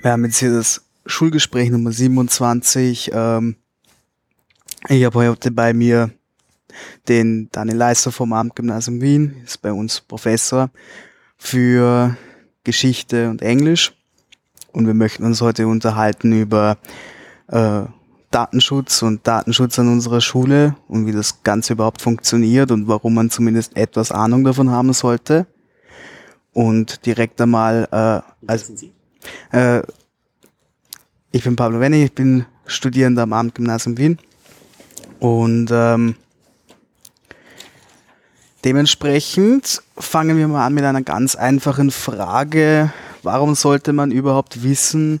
[0.00, 3.10] Wir haben jetzt hier das Schulgespräch Nummer 27.
[3.12, 3.56] Ähm,
[4.88, 6.10] ich habe heute bei mir
[7.08, 10.70] den Daniel Leister vom Abendgymnasium Wien, ist bei uns Professor
[11.36, 12.16] für
[12.62, 13.92] Geschichte und Englisch.
[14.72, 16.78] Und wir möchten uns heute unterhalten über
[17.48, 17.82] äh,
[18.30, 23.30] Datenschutz und Datenschutz an unserer Schule und wie das Ganze überhaupt funktioniert und warum man
[23.30, 25.48] zumindest etwas Ahnung davon haben sollte.
[26.52, 28.74] Und direkt einmal, äh, also,
[29.52, 29.82] äh,
[31.30, 34.18] ich bin Pablo Wenning, ich bin Studierender am Abendgymnasium Wien
[35.20, 36.14] und ähm,
[38.64, 42.92] dementsprechend fangen wir mal an mit einer ganz einfachen Frage.
[43.22, 45.20] Warum sollte man überhaupt wissen,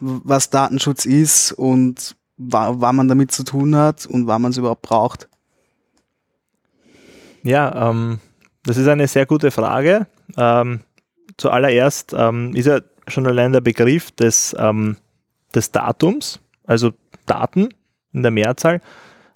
[0.00, 4.82] was Datenschutz ist und wann man damit zu tun hat und wann man es überhaupt
[4.82, 5.28] braucht?
[7.42, 8.18] Ja, ähm,
[8.64, 10.06] das ist eine sehr gute Frage.
[10.36, 10.80] Ähm,
[11.36, 14.96] zuallererst ähm, ist ja schon allein der Begriff des, ähm,
[15.54, 16.92] des Datums, also
[17.26, 17.68] Daten
[18.12, 18.80] in der Mehrzahl,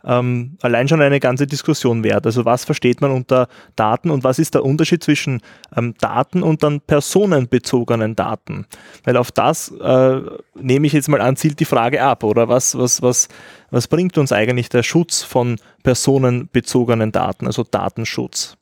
[0.04, 2.24] ähm, allein schon eine ganze Diskussion wert.
[2.24, 5.42] Also was versteht man unter Daten und was ist der Unterschied zwischen
[5.76, 8.66] ähm, Daten und dann personenbezogenen Daten?
[9.04, 10.20] Weil auf das äh,
[10.54, 13.28] nehme ich jetzt mal an, zielt die Frage ab, oder was, was, was,
[13.70, 18.56] was bringt uns eigentlich der Schutz von personenbezogenen Daten, also Datenschutz?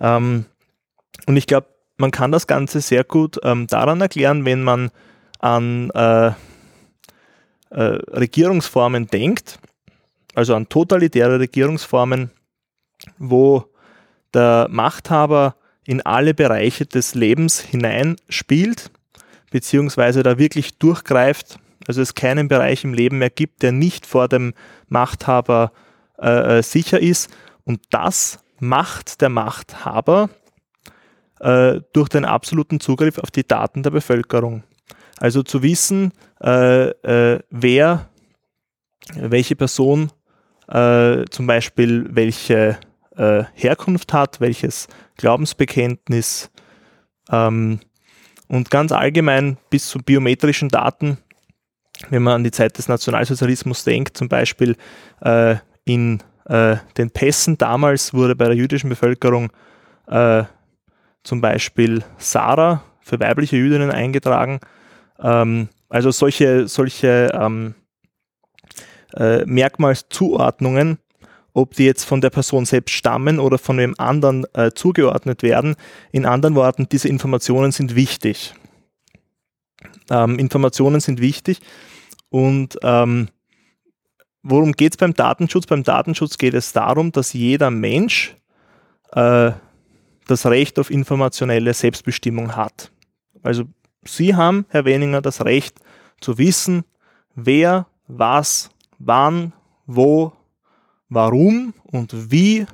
[0.00, 0.46] Ähm,
[1.26, 4.90] und ich glaube, man kann das Ganze sehr gut ähm, daran erklären, wenn man
[5.38, 6.32] an äh, äh,
[7.70, 9.58] Regierungsformen denkt
[10.34, 12.30] also an totalitäre Regierungsformen,
[13.18, 13.64] wo
[14.34, 18.90] der Machthaber in alle Bereiche des Lebens hineinspielt,
[19.50, 24.28] beziehungsweise da wirklich durchgreift, also es keinen Bereich im Leben mehr gibt, der nicht vor
[24.28, 24.54] dem
[24.88, 25.72] Machthaber
[26.18, 27.30] äh, äh sicher ist.
[27.64, 30.30] Und das macht der Machthaber
[31.42, 34.62] äh, durch den absoluten Zugriff auf die Daten der Bevölkerung.
[35.18, 36.12] Also zu wissen,
[36.42, 38.08] äh, äh wer,
[39.14, 40.10] welche Person
[40.68, 42.78] äh, zum Beispiel welche
[43.16, 46.50] äh, Herkunft hat, welches Glaubensbekenntnis
[47.30, 47.80] ähm,
[48.48, 51.18] und ganz allgemein bis zu biometrischen Daten,
[52.10, 54.76] wenn man an die Zeit des Nationalsozialismus denkt, zum Beispiel
[55.20, 59.50] äh, in äh, den Pässen damals wurde bei der jüdischen Bevölkerung
[60.06, 60.44] äh,
[61.22, 64.60] zum Beispiel Sarah für weibliche Jüdinnen eingetragen.
[65.20, 67.74] Ähm, also solche, solche ähm,
[69.14, 70.98] äh, Merkmalszuordnungen,
[71.52, 75.76] ob die jetzt von der Person selbst stammen oder von einem anderen äh, zugeordnet werden.
[76.10, 78.54] In anderen Worten, diese Informationen sind wichtig.
[80.10, 81.60] Ähm, Informationen sind wichtig
[82.30, 83.28] und ähm,
[84.42, 85.66] worum geht es beim Datenschutz?
[85.66, 88.36] Beim Datenschutz geht es darum, dass jeder Mensch
[89.12, 89.52] äh,
[90.26, 92.90] das Recht auf informationelle Selbstbestimmung hat.
[93.42, 93.64] Also
[94.04, 95.76] Sie haben, Herr Weninger, das Recht
[96.20, 96.84] zu wissen,
[97.34, 99.52] wer was wann,
[99.86, 100.32] wo,
[101.08, 102.66] warum und wie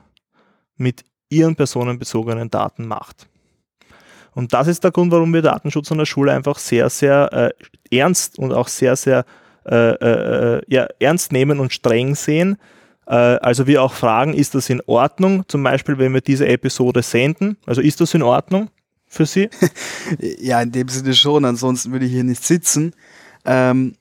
[0.76, 3.28] mit ihren personenbezogenen Daten macht.
[4.34, 7.96] Und das ist der Grund, warum wir Datenschutz an der Schule einfach sehr, sehr äh,
[7.96, 9.24] ernst und auch sehr, sehr
[9.66, 12.56] äh, äh, ja, ernst nehmen und streng sehen.
[13.08, 15.44] Äh, also wir auch fragen, ist das in Ordnung?
[15.48, 17.56] Zum Beispiel, wenn wir diese Episode senden.
[17.66, 18.68] Also ist das in Ordnung
[19.06, 19.48] für Sie?
[20.40, 21.44] ja, in dem Sinne schon.
[21.44, 22.92] Ansonsten würde ich hier nicht sitzen.
[23.44, 23.94] Ähm,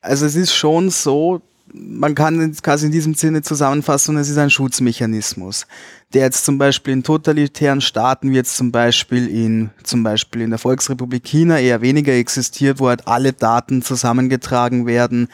[0.00, 1.42] also es ist schon so,
[1.74, 5.66] man kann quasi in diesem Sinne zusammenfassen, es ist ein Schutzmechanismus,
[6.14, 10.50] der jetzt zum Beispiel in totalitären Staaten, wie jetzt zum Beispiel in, zum Beispiel in
[10.50, 15.26] der Volksrepublik China eher weniger existiert, wo halt alle Daten zusammengetragen werden,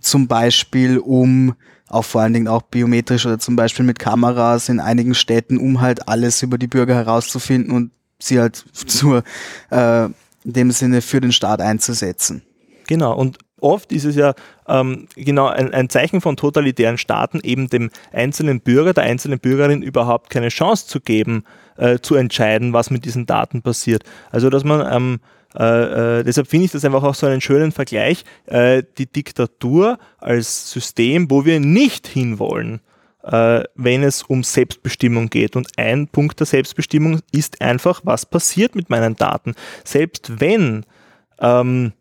[0.00, 1.54] zum Beispiel um
[1.90, 5.80] auch vor allen Dingen auch biometrisch oder zum Beispiel mit Kameras in einigen Städten, um
[5.80, 9.24] halt alles über die Bürger herauszufinden und sie halt zur,
[9.70, 10.12] äh, in
[10.44, 12.42] dem Sinne für den Staat einzusetzen.
[12.86, 14.34] Genau, und oft ist es ja
[14.66, 19.82] ähm, genau ein, ein, Zeichen von totalitären Staaten, eben dem einzelnen Bürger, der einzelnen Bürgerin
[19.82, 21.44] überhaupt keine Chance zu geben,
[21.76, 24.04] äh, zu entscheiden, was mit diesen Daten passiert.
[24.30, 25.20] Also dass man ähm,
[25.58, 29.98] äh, äh, deshalb finde ich das einfach auch so einen schönen Vergleich, äh, die Diktatur
[30.18, 32.80] als System, wo wir nicht hinwollen,
[33.24, 35.56] äh, wenn es um Selbstbestimmung geht.
[35.56, 39.54] Und ein Punkt der Selbstbestimmung ist einfach, was passiert mit meinen Daten.
[39.84, 40.86] Selbst wenn
[41.40, 41.92] ähm,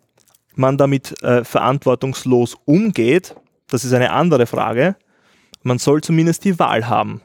[0.56, 3.36] man damit äh, verantwortungslos umgeht,
[3.68, 4.96] das ist eine andere Frage.
[5.64, 7.22] Man soll zumindest die Wahl haben,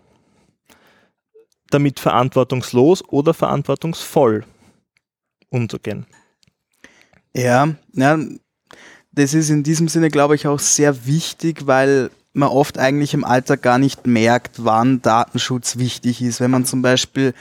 [1.71, 4.45] damit verantwortungslos oder verantwortungsvoll
[5.51, 6.07] umzugehen.
[7.35, 8.19] Ja, ja,
[9.13, 13.25] das ist in diesem Sinne, glaube ich, auch sehr wichtig, weil man oft eigentlich im
[13.25, 16.41] Alltag gar nicht merkt, wann Datenschutz wichtig ist.
[16.41, 17.33] Wenn man zum Beispiel,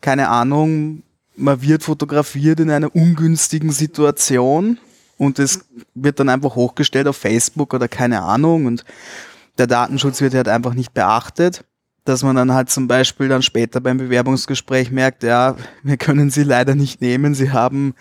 [0.00, 1.02] keine Ahnung,
[1.36, 4.78] man wird fotografiert in einer ungünstigen Situation
[5.18, 8.84] und es wird dann einfach hochgestellt auf Facebook oder keine Ahnung und
[9.58, 11.64] der Datenschutz wird halt einfach nicht beachtet,
[12.08, 16.42] dass man dann halt zum Beispiel dann später beim Bewerbungsgespräch merkt, ja, wir können sie
[16.42, 17.94] leider nicht nehmen, sie haben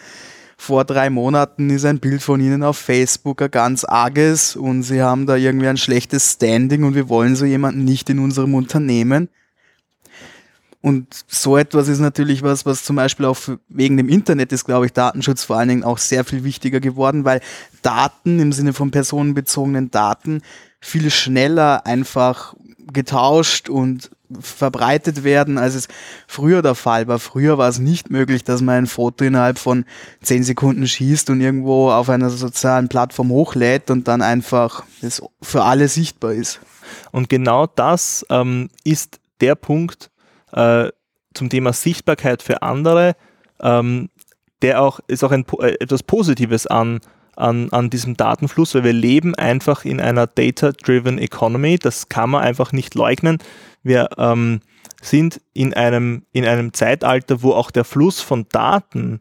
[0.57, 5.01] vor drei Monaten ist ein Bild von ihnen auf Facebook ein ganz arges und sie
[5.01, 9.27] haben da irgendwie ein schlechtes Standing und wir wollen so jemanden nicht in unserem Unternehmen.
[10.81, 13.37] Und so etwas ist natürlich was, was zum Beispiel auch
[13.69, 17.25] wegen dem Internet ist, glaube ich, Datenschutz vor allen Dingen auch sehr viel wichtiger geworden,
[17.25, 17.41] weil
[17.81, 20.41] Daten im Sinne von personenbezogenen Daten
[20.79, 22.55] viel schneller einfach
[22.91, 25.87] getauscht und verbreitet werden, als es
[26.27, 27.19] früher der Fall war.
[27.19, 29.85] Früher war es nicht möglich, dass man ein Foto innerhalb von
[30.21, 35.63] zehn Sekunden schießt und irgendwo auf einer sozialen Plattform hochlädt und dann einfach das für
[35.63, 36.59] alle sichtbar ist.
[37.11, 40.11] Und genau das ähm, ist der Punkt
[40.53, 40.89] äh,
[41.33, 43.15] zum Thema Sichtbarkeit für andere,
[43.59, 44.09] ähm,
[44.61, 46.99] der auch ist auch ein, äh, etwas Positives an
[47.35, 51.77] an, an diesem Datenfluss, weil wir leben einfach in einer Data-Driven Economy.
[51.77, 53.39] Das kann man einfach nicht leugnen.
[53.83, 54.61] Wir ähm,
[55.01, 59.19] sind in einem, in einem Zeitalter, wo auch der Fluss von Daten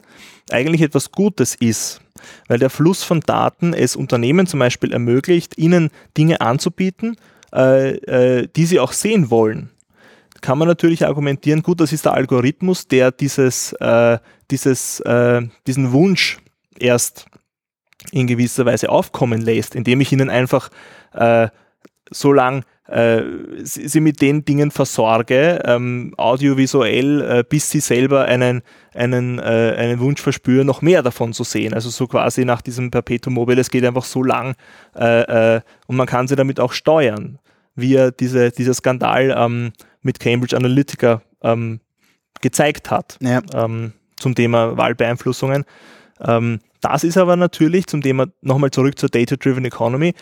[0.50, 2.00] eigentlich etwas Gutes ist,
[2.48, 7.16] weil der Fluss von Daten es Unternehmen zum Beispiel ermöglicht, ihnen Dinge anzubieten,
[7.52, 9.70] äh, äh, die sie auch sehen wollen.
[10.40, 14.18] Kann man natürlich argumentieren, gut, das ist der Algorithmus, der dieses, äh,
[14.50, 16.38] dieses, äh, diesen Wunsch
[16.78, 17.26] erst
[18.12, 20.70] in gewisser Weise aufkommen lässt, indem ich ihnen einfach
[21.12, 21.48] äh,
[22.10, 23.22] so lang äh,
[23.62, 28.62] sie mit den Dingen versorge, ähm, audiovisuell, äh, bis sie selber einen,
[28.94, 31.72] einen, äh, einen Wunsch verspüren, noch mehr davon zu sehen.
[31.72, 34.54] Also so quasi nach diesem Perpetuum mobile, es geht einfach so lang
[34.96, 37.38] äh, äh, und man kann sie damit auch steuern,
[37.74, 39.72] wie er diese, dieser Skandal ähm,
[40.02, 41.80] mit Cambridge Analytica ähm,
[42.42, 43.40] gezeigt hat ja.
[43.54, 45.64] Ähm, zum Thema Wahlbeeinflussungen.
[46.20, 50.14] Ähm, das ist aber natürlich zum Thema, nochmal zurück zur Data-Driven Economy.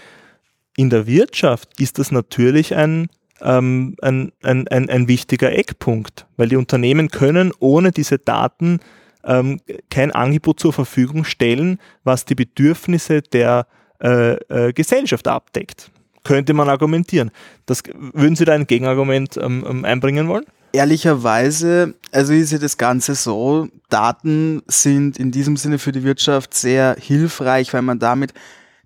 [0.76, 3.08] In der Wirtschaft ist das natürlich ein,
[3.40, 8.80] ähm, ein, ein, ein, ein, wichtiger Eckpunkt, weil die Unternehmen können ohne diese Daten
[9.24, 9.60] ähm,
[9.90, 13.66] kein Angebot zur Verfügung stellen, was die Bedürfnisse der
[14.02, 14.34] äh,
[14.68, 15.90] äh, Gesellschaft abdeckt.
[16.24, 17.30] Könnte man argumentieren.
[17.66, 20.44] Das, würden Sie da ein Gegenargument ähm, ähm einbringen wollen?
[20.72, 26.54] Ehrlicherweise, also ist ja das Ganze so, Daten sind in diesem Sinne für die Wirtschaft
[26.54, 28.32] sehr hilfreich, weil man damit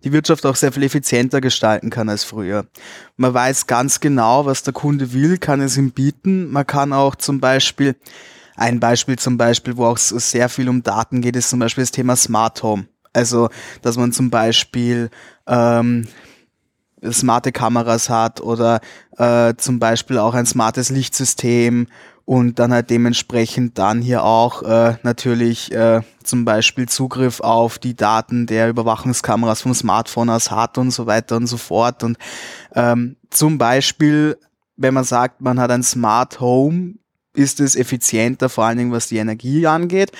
[0.02, 2.66] die Wirtschaft auch sehr viel effizienter gestalten kann als früher.
[3.16, 6.50] Man weiß ganz genau, was der Kunde will, kann es ihm bieten.
[6.50, 7.96] Man kann auch zum Beispiel,
[8.56, 11.90] ein Beispiel zum Beispiel, wo auch sehr viel um Daten geht, ist zum Beispiel das
[11.90, 12.86] Thema Smart Home.
[13.12, 13.48] Also,
[13.82, 15.10] dass man zum Beispiel
[15.46, 16.06] ähm,
[17.12, 18.80] smarte Kameras hat oder
[19.16, 21.86] äh, zum Beispiel auch ein smartes Lichtsystem
[22.26, 27.94] und dann halt dementsprechend dann hier auch äh, natürlich äh, zum Beispiel Zugriff auf die
[27.94, 32.02] Daten der Überwachungskameras vom Smartphone aus hat und so weiter und so fort.
[32.02, 32.18] Und
[32.74, 34.36] ähm, zum Beispiel,
[34.76, 36.94] wenn man sagt, man hat ein Smart Home,
[37.32, 40.10] ist es effizienter, vor allen Dingen was die Energie angeht.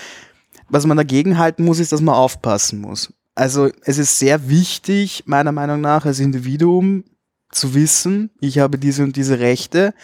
[0.69, 3.13] Was man dagegen halten muss, ist, dass man aufpassen muss.
[3.37, 7.05] Also es ist sehr wichtig, meiner Meinung nach, als Individuum
[7.53, 9.95] zu wissen, ich habe diese und diese Rechte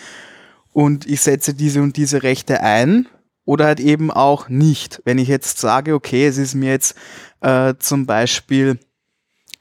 [0.73, 3.08] und ich setze diese und diese Rechte ein
[3.44, 5.01] oder halt eben auch nicht.
[5.05, 6.94] Wenn ich jetzt sage, okay, es ist mir jetzt
[7.41, 8.79] äh, zum Beispiel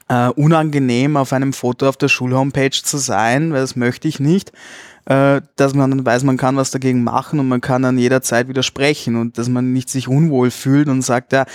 [0.08, 4.52] äh, unangenehm, auf einem Foto auf der Schulhomepage zu sein, weil das möchte ich nicht,
[5.06, 8.48] äh, dass man dann weiß, man kann was dagegen machen und man kann dann jederzeit
[8.48, 11.46] widersprechen und dass man nicht sich unwohl fühlt und sagt, ja,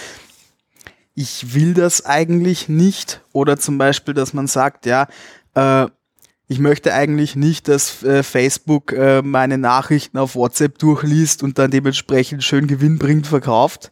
[1.17, 3.21] ich will das eigentlich nicht.
[3.33, 5.07] Oder zum Beispiel, dass man sagt, ja,
[5.55, 5.88] äh,
[6.47, 11.71] ich möchte eigentlich nicht, dass äh, Facebook äh, meine Nachrichten auf WhatsApp durchliest und dann
[11.71, 13.91] dementsprechend schön gewinnbringend verkauft,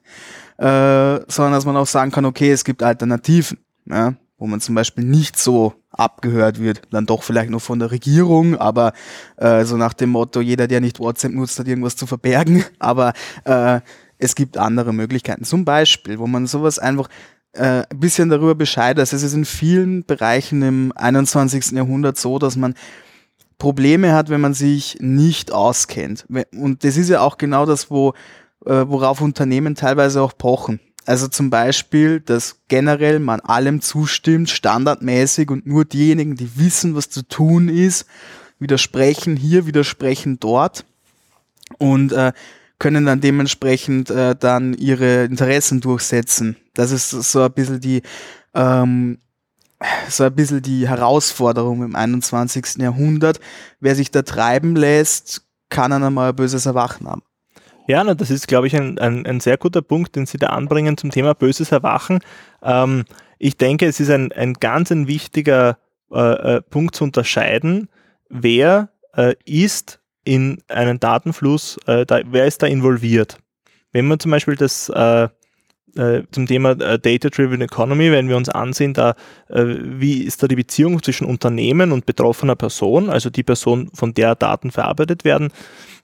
[0.60, 4.76] äh, sondern dass man auch sagen kann, okay, es gibt Alternativen, ja, wo man zum
[4.76, 8.94] Beispiel nicht so abgehört wird, dann doch vielleicht nur von der Regierung, aber
[9.38, 13.14] äh, so nach dem Motto, jeder, der nicht WhatsApp nutzt, hat irgendwas zu verbergen, aber
[13.46, 13.82] äh,
[14.18, 15.44] es gibt andere Möglichkeiten.
[15.44, 17.10] Zum Beispiel, wo man sowas einfach
[17.54, 19.14] äh, ein bisschen darüber Bescheid weiß.
[19.14, 21.72] Es ist in vielen Bereichen im 21.
[21.72, 22.76] Jahrhundert so, dass man
[23.58, 26.26] Probleme hat, wenn man sich nicht auskennt.
[26.54, 28.14] Und das ist ja auch genau das, wo,
[28.66, 30.80] äh, worauf Unternehmen teilweise auch pochen.
[31.06, 37.10] Also zum Beispiel, dass generell man allem zustimmt, standardmäßig und nur diejenigen, die wissen, was
[37.10, 38.08] zu tun ist,
[38.60, 40.84] widersprechen hier, widersprechen dort.
[41.78, 42.34] Und äh,
[42.80, 46.58] können dann dementsprechend äh, dann ihre Interessen durchsetzen.
[46.74, 48.02] Das ist so ein bisschen die,
[48.54, 49.20] ähm,
[50.10, 52.78] so ein bisschen die Herausforderung im 21.
[52.78, 53.40] Jahrhundert.
[53.80, 57.24] Wer sich da treiben lässt, kann dann einmal ein böses Erwachen haben.
[57.88, 60.48] Ja, na, das ist, glaube ich, ein, ein, ein sehr guter Punkt, den Sie da
[60.48, 62.20] anbringen zum Thema böses Erwachen.
[62.64, 63.06] Ähm,
[63.38, 65.78] ich denke, es ist ein, ein ganz ein wichtiger
[66.12, 67.90] äh, äh, Punkt zu unterscheiden,
[68.30, 73.38] wer äh, ist in einen Datenfluss, äh, da, wer ist da involviert.
[73.94, 75.30] Wenn man zum Beispiel das äh,
[75.98, 79.12] äh, zum Thema äh, Data-Driven Economy, wenn wir uns ansehen, da,
[79.48, 84.14] äh, wie ist da die Beziehung zwischen Unternehmen und betroffener Person, also die Person, von
[84.14, 85.54] der Daten verarbeitet werden,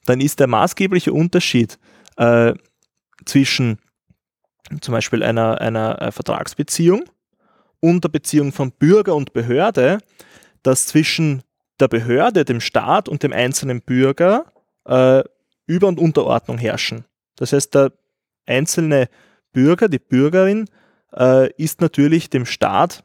[0.06, 1.78] dann ist der maßgebliche Unterschied
[3.26, 3.80] zwischen
[4.82, 7.04] zum Beispiel einer, einer Vertragsbeziehung
[7.80, 10.00] und der Beziehung von Bürger und Behörde,
[10.62, 11.42] dass zwischen
[11.82, 14.46] der Behörde, dem Staat und dem einzelnen Bürger
[14.86, 15.24] äh,
[15.66, 17.06] Über- und Unterordnung herrschen.
[17.36, 17.92] Das heißt, der
[18.46, 19.10] einzelne
[19.52, 20.68] Bürger, die Bürgerin,
[21.14, 23.04] äh, ist natürlich dem Staat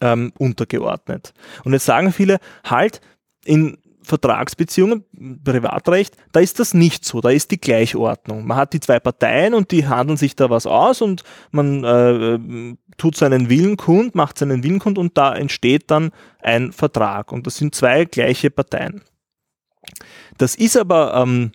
[0.00, 1.32] ähm, untergeordnet.
[1.64, 3.00] Und jetzt sagen viele, halt,
[3.44, 5.04] in Vertragsbeziehungen,
[5.42, 8.46] Privatrecht, da ist das nicht so, da ist die Gleichordnung.
[8.46, 12.76] Man hat die zwei Parteien und die handeln sich da was aus und man äh,
[12.96, 17.32] tut seinen Willen kund, macht seinen Willen kund und da entsteht dann ein Vertrag.
[17.32, 19.02] Und das sind zwei gleiche Parteien.
[20.38, 21.52] Das ist aber ähm,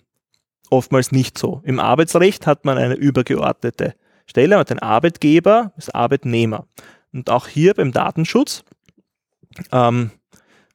[0.70, 1.60] oftmals nicht so.
[1.64, 3.94] Im Arbeitsrecht hat man eine übergeordnete
[4.26, 6.66] Stelle, man hat den Arbeitgeber, das Arbeitnehmer.
[7.12, 8.64] Und auch hier beim Datenschutz,
[9.72, 10.10] ähm,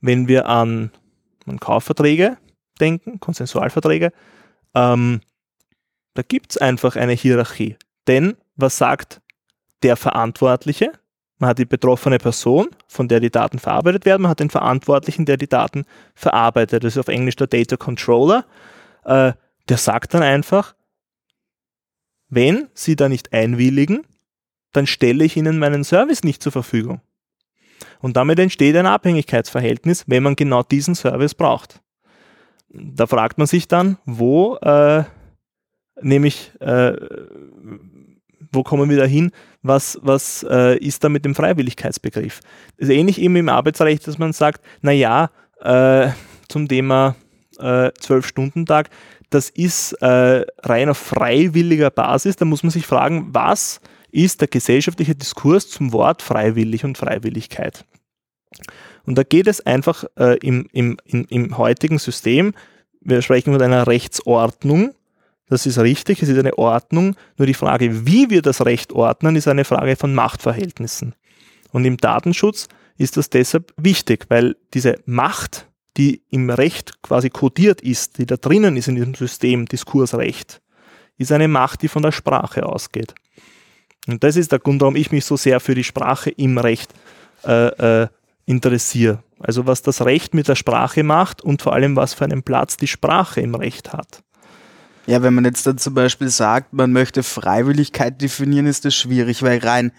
[0.01, 0.91] wenn wir an,
[1.45, 2.37] an Kaufverträge
[2.79, 4.11] denken, Konsensualverträge,
[4.73, 5.21] ähm,
[6.13, 7.77] da gibt es einfach eine Hierarchie.
[8.07, 9.21] Denn was sagt
[9.83, 10.91] der Verantwortliche?
[11.37, 15.25] Man hat die betroffene Person, von der die Daten verarbeitet werden, man hat den Verantwortlichen,
[15.25, 16.83] der die Daten verarbeitet.
[16.83, 18.45] Das ist auf Englisch der Data Controller.
[19.03, 19.33] Äh,
[19.67, 20.75] der sagt dann einfach,
[22.29, 24.05] wenn Sie da nicht einwilligen,
[24.71, 27.01] dann stelle ich Ihnen meinen Service nicht zur Verfügung.
[28.05, 31.81] Und damit entsteht ein Abhängigkeitsverhältnis, wenn man genau diesen Service braucht.
[32.69, 35.05] Da fragt man sich dann, wo äh,
[36.00, 36.93] nämlich, äh,
[38.51, 39.31] wo kommen wir da hin,
[39.63, 42.41] was, was äh, ist da mit dem Freiwilligkeitsbegriff?
[42.77, 45.31] Das ist ähnlich eben im Arbeitsrecht, dass man sagt, naja,
[45.62, 46.09] äh,
[46.47, 47.15] zum Thema
[47.57, 48.91] äh, Zwölf-Stunden-Tag,
[49.31, 52.35] das ist äh, rein auf freiwilliger Basis.
[52.35, 53.81] Da muss man sich fragen, was
[54.12, 57.83] ist der gesellschaftliche Diskurs zum Wort freiwillig und Freiwilligkeit?
[59.05, 62.53] Und da geht es einfach äh, im, im, im, im heutigen System,
[63.01, 64.95] wir sprechen von einer Rechtsordnung,
[65.47, 69.35] das ist richtig, es ist eine Ordnung, nur die Frage, wie wir das Recht ordnen,
[69.35, 71.13] ist eine Frage von Machtverhältnissen.
[71.71, 77.81] Und im Datenschutz ist das deshalb wichtig, weil diese Macht, die im Recht quasi kodiert
[77.81, 80.62] ist, die da drinnen ist in diesem System, Diskursrecht,
[81.17, 83.13] ist eine Macht, die von der Sprache ausgeht.
[84.07, 86.91] Und das ist der Grund, warum ich mich so sehr für die Sprache im Recht
[87.45, 88.07] äh, äh,
[88.45, 89.23] interessiere.
[89.39, 92.77] Also was das Recht mit der Sprache macht und vor allem was für einen Platz
[92.77, 94.23] die Sprache im Recht hat.
[95.07, 99.43] Ja, wenn man jetzt dann zum Beispiel sagt, man möchte Freiwilligkeit definieren, ist das schwierig,
[99.43, 99.91] weil rein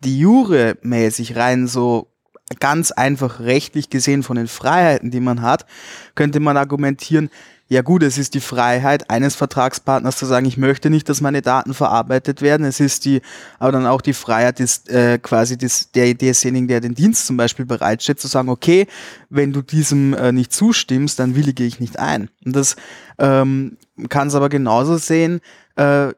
[0.00, 2.12] die Jure mäßig, rein so
[2.60, 5.66] ganz einfach rechtlich gesehen von den Freiheiten, die man hat,
[6.14, 7.30] könnte man argumentieren,
[7.68, 11.42] ja gut, es ist die Freiheit eines Vertragspartners zu sagen, ich möchte nicht, dass meine
[11.42, 12.64] Daten verarbeitet werden.
[12.64, 13.22] Es ist die,
[13.58, 17.36] aber dann auch die Freiheit des, äh, quasi des, der, desjenigen, der den Dienst zum
[17.36, 18.86] Beispiel bereitstellt, zu sagen, okay,
[19.30, 22.30] wenn du diesem äh, nicht zustimmst, dann willige ich nicht ein.
[22.44, 22.76] Und das
[23.18, 23.76] ähm,
[24.08, 25.40] kann es aber genauso sehen,
[25.74, 26.12] äh,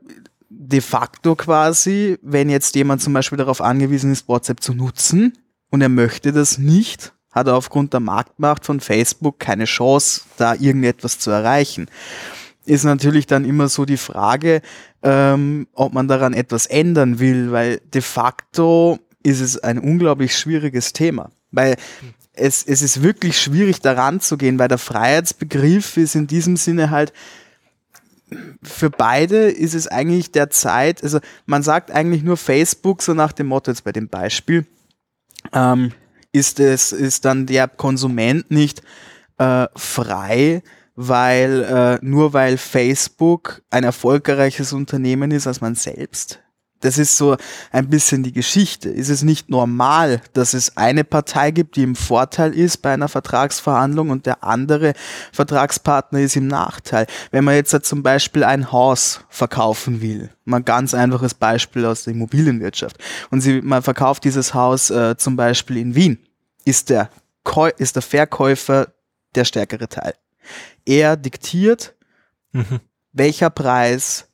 [0.50, 5.32] de facto quasi, wenn jetzt jemand zum Beispiel darauf angewiesen ist, WhatsApp zu nutzen,
[5.70, 10.54] und er möchte das nicht, hat er aufgrund der Marktmacht von Facebook keine Chance, da
[10.54, 11.86] irgendetwas zu erreichen.
[12.64, 14.60] Ist natürlich dann immer so die Frage,
[15.02, 20.92] ähm, ob man daran etwas ändern will, weil de facto ist es ein unglaublich schwieriges
[20.92, 21.30] Thema.
[21.50, 21.76] Weil
[22.32, 26.90] es, es ist wirklich schwierig daran zu gehen, weil der Freiheitsbegriff ist in diesem Sinne
[26.90, 27.12] halt,
[28.62, 33.32] für beide ist es eigentlich der Zeit, also man sagt eigentlich nur Facebook, so nach
[33.32, 34.66] dem Motto jetzt bei dem Beispiel,
[35.52, 35.92] ähm,
[36.32, 38.82] ist es, ist dann der Konsument nicht
[39.38, 40.62] äh, frei,
[40.94, 46.40] weil äh, nur weil Facebook ein erfolgreiches Unternehmen ist als man selbst.
[46.80, 47.36] Das ist so
[47.72, 48.88] ein bisschen die Geschichte.
[48.88, 53.08] Ist es nicht normal, dass es eine Partei gibt, die im Vorteil ist bei einer
[53.08, 54.92] Vertragsverhandlung und der andere
[55.32, 57.06] Vertragspartner ist im Nachteil?
[57.32, 62.04] Wenn man jetzt zum Beispiel ein Haus verkaufen will, mal ein ganz einfaches Beispiel aus
[62.04, 62.98] der Immobilienwirtschaft,
[63.30, 66.18] und sie, man verkauft dieses Haus äh, zum Beispiel in Wien,
[66.64, 67.10] ist der,
[67.78, 68.92] ist der Verkäufer
[69.34, 70.14] der stärkere Teil.
[70.84, 71.94] Er diktiert,
[72.52, 72.80] mhm.
[73.12, 74.27] welcher Preis,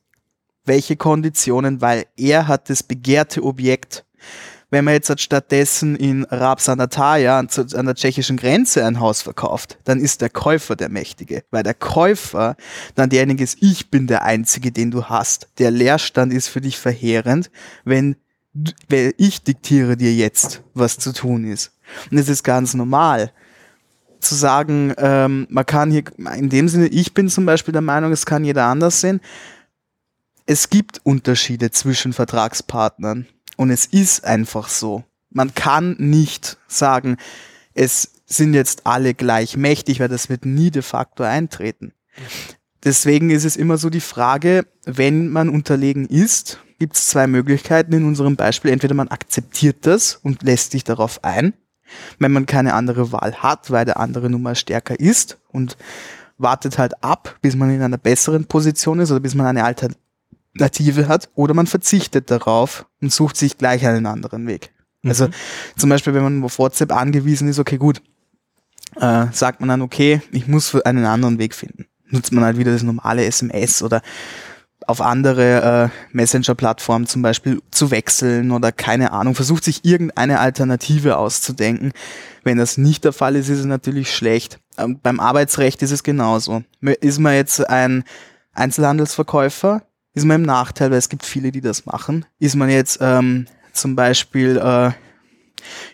[0.65, 4.05] welche Konditionen, weil er hat das begehrte Objekt.
[4.71, 10.21] Wenn man jetzt stattdessen in Rapsanataja an der tschechischen Grenze ein Haus verkauft, dann ist
[10.21, 12.57] der Käufer der Mächtige, weil der Käufer
[12.97, 15.49] dann derjenige ist, ich bin der Einzige, den du hast.
[15.59, 17.51] Der Leerstand ist für dich verheerend,
[17.85, 18.17] wenn,
[18.89, 21.71] wenn ich diktiere dir jetzt, was zu tun ist.
[22.11, 23.31] Und es ist ganz normal
[24.25, 26.05] zu sagen, ähm, man kann hier,
[26.37, 29.21] in dem Sinne, ich bin zum Beispiel der Meinung, es kann jeder anders sehen.
[30.47, 35.05] Es gibt Unterschiede zwischen Vertragspartnern und es ist einfach so.
[35.31, 37.17] Man kann nicht sagen,
[37.73, 41.93] es sind jetzt alle gleich mächtig, weil das wird nie de facto eintreten.
[42.85, 47.95] Deswegen ist es immer so die Frage, wenn man unterlegen ist, gibt es zwei Möglichkeiten
[47.95, 48.71] in unserem Beispiel.
[48.71, 51.55] Entweder man akzeptiert das und lässt sich darauf ein
[52.19, 55.77] wenn man keine andere Wahl hat, weil der andere nun mal stärker ist und
[56.39, 59.65] wartet halt ab, bis man in einer besseren Position ist oder bis man eine
[60.55, 64.73] Alternative hat, oder man verzichtet darauf und sucht sich gleich einen anderen Weg.
[65.03, 65.11] Mhm.
[65.11, 65.29] Also
[65.77, 68.03] zum Beispiel, wenn man auf WhatsApp angewiesen ist, okay, gut,
[68.97, 71.87] äh, sagt man dann, okay, ich muss einen anderen Weg finden.
[72.09, 74.03] Nutzt man halt wieder das normale SMS oder
[74.87, 81.17] auf andere äh, Messenger-Plattformen zum Beispiel zu wechseln oder keine Ahnung, versucht sich irgendeine Alternative
[81.17, 81.93] auszudenken.
[82.43, 84.61] Wenn das nicht der Fall ist, ist es natürlich schlecht.
[84.77, 86.63] Ähm, beim Arbeitsrecht ist es genauso.
[87.01, 88.05] Ist man jetzt ein
[88.53, 89.83] Einzelhandelsverkäufer,
[90.15, 92.25] ist man im Nachteil, weil es gibt viele, die das machen.
[92.39, 94.93] Ist man jetzt ähm, zum Beispiel äh,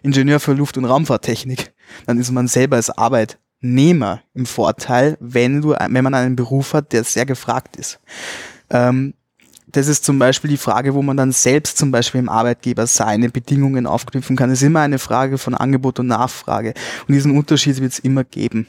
[0.02, 1.72] Ingenieur für Luft- und Raumfahrttechnik,
[2.06, 6.92] dann ist man selber als Arbeitnehmer im Vorteil, wenn du, wenn man einen Beruf hat,
[6.92, 8.00] der sehr gefragt ist.
[8.70, 9.14] Ähm,
[9.72, 13.28] das ist zum Beispiel die Frage, wo man dann selbst zum Beispiel im Arbeitgeber seine
[13.28, 14.50] Bedingungen aufknüpfen kann.
[14.50, 16.74] Es ist immer eine Frage von Angebot und Nachfrage.
[17.06, 18.66] Und diesen Unterschied wird es immer geben.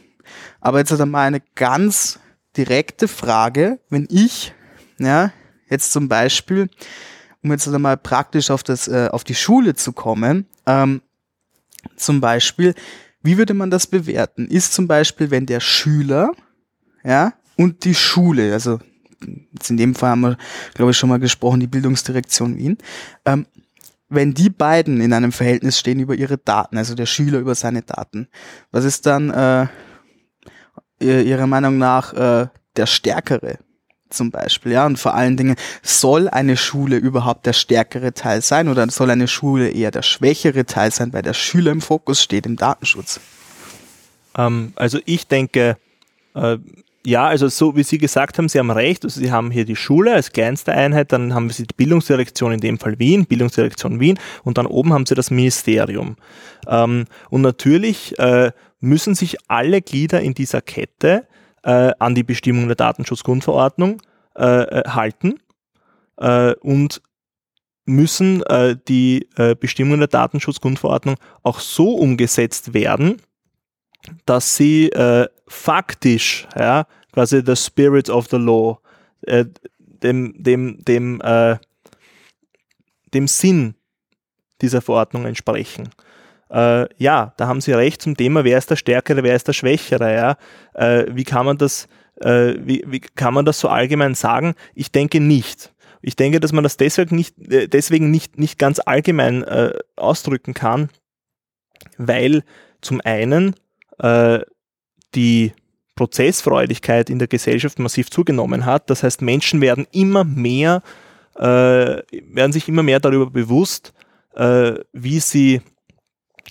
[0.59, 2.19] Aber jetzt hat einmal eine ganz
[2.55, 4.53] direkte Frage, wenn ich,
[4.99, 5.31] ja,
[5.71, 6.69] jetzt zum Beispiel,
[7.41, 11.01] um jetzt einmal praktisch auf das, äh, auf die Schule zu kommen, ähm,
[11.95, 12.75] zum Beispiel,
[13.23, 14.47] wie würde man das bewerten?
[14.47, 16.31] Ist zum Beispiel, wenn der Schüler,
[17.03, 18.79] ja, und die Schule, also
[19.53, 20.37] jetzt in dem Fall haben wir,
[20.73, 22.77] glaube ich, schon mal gesprochen, die Bildungsdirektion Wien,
[23.25, 23.45] ähm,
[24.09, 27.81] wenn die beiden in einem Verhältnis stehen über ihre Daten, also der Schüler über seine
[27.81, 28.27] Daten,
[28.71, 29.67] was ist dann äh,
[30.99, 33.57] Ihrer Meinung nach äh, der Stärkere
[34.11, 38.67] zum Beispiel, ja, und vor allen Dingen, soll eine Schule überhaupt der stärkere Teil sein
[38.67, 42.45] oder soll eine Schule eher der schwächere Teil sein, weil der Schüler im Fokus steht
[42.45, 43.19] im Datenschutz?
[44.37, 45.77] Ähm, also ich denke,
[46.35, 46.57] äh,
[47.05, 49.03] ja, also so wie Sie gesagt haben, Sie haben recht.
[49.03, 52.59] Also Sie haben hier die Schule als kleinste Einheit, dann haben Sie die Bildungsdirektion, in
[52.59, 56.15] dem Fall Wien, Bildungsdirektion Wien, und dann oben haben Sie das Ministerium.
[56.67, 61.27] Ähm, und natürlich äh, müssen sich alle Glieder in dieser Kette
[61.63, 64.01] äh, an die Bestimmung der Datenschutzgrundverordnung
[64.35, 65.39] äh, äh halten
[66.17, 67.01] äh, und
[67.85, 69.27] müssen äh, die
[69.59, 73.17] Bestimmungen der Datenschutzgrundverordnung auch so umgesetzt werden,
[74.25, 78.79] dass sie äh, faktisch, ja, quasi the spirit of the law,
[79.21, 79.45] äh,
[79.77, 81.57] dem, dem, dem, äh,
[83.13, 83.75] dem Sinn
[84.61, 85.89] dieser Verordnung entsprechen.
[86.51, 89.53] Äh, ja, da haben Sie recht zum Thema, wer ist der Stärkere, wer ist der
[89.53, 90.37] Schwächere, ja.
[90.73, 91.87] Äh, wie kann man das,
[92.19, 94.55] äh, wie, wie kann man das so allgemein sagen?
[94.75, 95.73] Ich denke nicht.
[96.01, 99.45] Ich denke, dass man das deswegen nicht, deswegen nicht, nicht ganz allgemein
[99.95, 100.89] ausdrücken kann,
[101.99, 102.41] weil
[102.81, 103.55] zum einen
[103.99, 104.39] äh,
[105.13, 105.53] die
[105.95, 108.89] Prozessfreudigkeit in der Gesellschaft massiv zugenommen hat.
[108.89, 110.81] Das heißt, Menschen werden immer mehr,
[111.35, 113.93] äh, werden sich immer mehr darüber bewusst,
[114.35, 115.61] äh, wie sie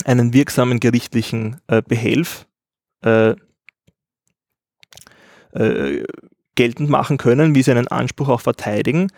[0.05, 2.47] einen wirksamen gerichtlichen äh, Behelf
[3.05, 3.35] äh,
[5.53, 6.05] äh,
[6.55, 9.09] geltend machen können, wie sie einen Anspruch auch verteidigen.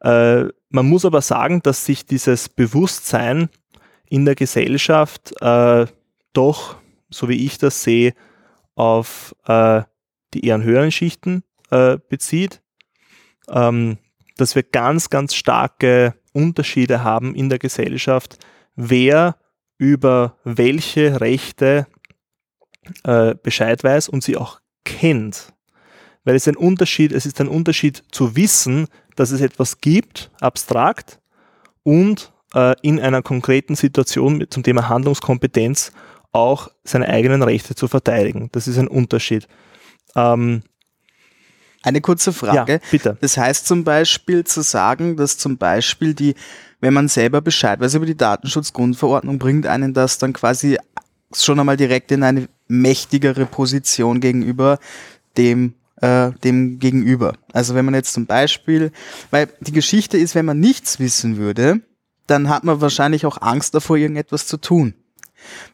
[0.00, 3.48] Äh, man muss aber sagen, dass sich dieses Bewusstsein
[4.08, 5.34] in der Gesellschaft
[6.32, 6.76] doch
[7.10, 8.14] so wie ich das sehe,
[8.74, 9.82] auf äh,
[10.34, 12.62] die eher höheren Schichten äh, bezieht,
[13.48, 13.98] ähm,
[14.36, 18.38] dass wir ganz, ganz starke Unterschiede haben in der Gesellschaft,
[18.76, 19.36] wer
[19.78, 21.86] über welche Rechte
[23.04, 25.52] äh, Bescheid weiß und sie auch kennt.
[26.24, 31.20] Weil es ein Unterschied, es ist ein Unterschied zu wissen, dass es etwas gibt, abstrakt,
[31.82, 35.92] und äh, in einer konkreten Situation zum Thema Handlungskompetenz
[36.32, 38.50] auch seine eigenen Rechte zu verteidigen.
[38.52, 39.48] Das ist ein Unterschied.
[40.14, 40.62] Ähm,
[41.82, 42.72] eine kurze Frage.
[42.72, 43.16] Ja, bitte.
[43.20, 46.34] Das heißt zum Beispiel zu sagen, dass zum Beispiel die,
[46.80, 50.78] wenn man selber Bescheid weiß über die Datenschutzgrundverordnung, bringt einen das dann quasi
[51.34, 54.78] schon einmal direkt in eine mächtigere Position gegenüber
[55.36, 57.34] dem äh, dem Gegenüber.
[57.52, 58.92] Also wenn man jetzt zum Beispiel,
[59.30, 61.80] weil die Geschichte ist, wenn man nichts wissen würde,
[62.26, 64.94] dann hat man wahrscheinlich auch Angst davor, irgendetwas zu tun.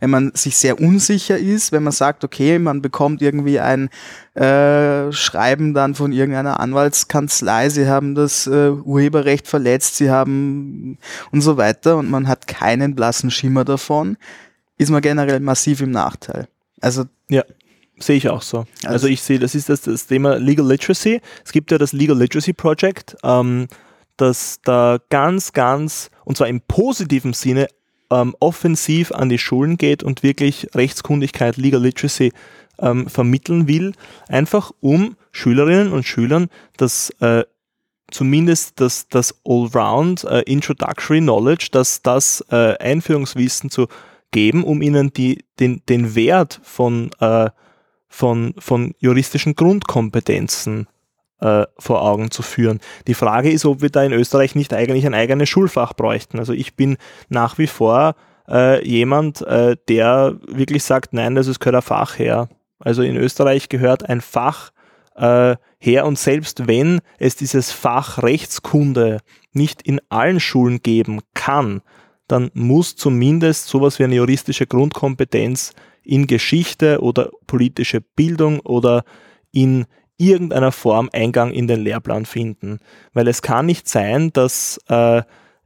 [0.01, 3.89] Wenn man sich sehr unsicher ist, wenn man sagt, okay, man bekommt irgendwie ein
[4.35, 10.99] äh, Schreiben dann von irgendeiner Anwaltskanzlei, sie haben das äh, Urheberrecht verletzt, sie haben
[11.31, 14.17] und so weiter und man hat keinen blassen Schimmer davon,
[14.79, 16.49] ist man generell massiv im Nachteil.
[16.81, 17.43] Also ja.
[17.99, 18.67] Sehe ich auch so.
[18.83, 21.21] Also, also ich sehe, das ist das, das, Thema Legal Literacy.
[21.45, 23.69] Es gibt ja das Legal Literacy Project, ähm,
[24.17, 27.69] das da ganz, ganz, und zwar im positiven Sinne,
[28.11, 32.33] ähm, offensiv an die Schulen geht und wirklich Rechtskundigkeit, Legal Literacy
[32.79, 33.93] ähm, vermitteln will,
[34.29, 37.45] einfach um Schülerinnen und Schülern das äh,
[38.11, 43.89] zumindest das, das Allround äh, Introductory Knowledge, das, das äh, Einführungswissen zu
[44.31, 47.51] geben, um ihnen die, den, den Wert von äh,
[48.15, 50.87] von, von juristischen Grundkompetenzen
[51.45, 52.81] äh, vor Augen zu führen.
[53.07, 56.39] Die Frage ist, ob wir da in Österreich nicht eigentlich ein eigenes Schulfach bräuchten.
[56.39, 56.97] Also ich bin
[57.29, 58.15] nach wie vor
[58.49, 62.49] äh, jemand, äh, der wirklich sagt, nein, das ist gehört ein Fach her.
[62.79, 64.71] Also in Österreich gehört ein Fach
[65.17, 69.19] äh, her und selbst wenn es dieses Fach Rechtskunde
[69.53, 71.83] nicht in allen Schulen geben kann,
[72.27, 79.05] dann muss zumindest sowas wie eine juristische Grundkompetenz in Geschichte oder politische Bildung oder
[79.53, 79.85] in
[80.17, 82.79] irgendeiner Form Eingang in den Lehrplan finden.
[83.13, 85.23] Weil es kann nicht sein, dass äh,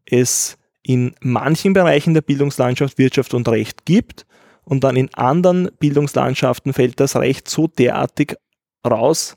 [0.06, 4.26] es in manchen Bereichen der Bildungslandschaft Wirtschaft und Recht gibt
[4.64, 8.36] und dann in anderen Bildungslandschaften fällt das Recht so derartig
[8.86, 9.36] raus,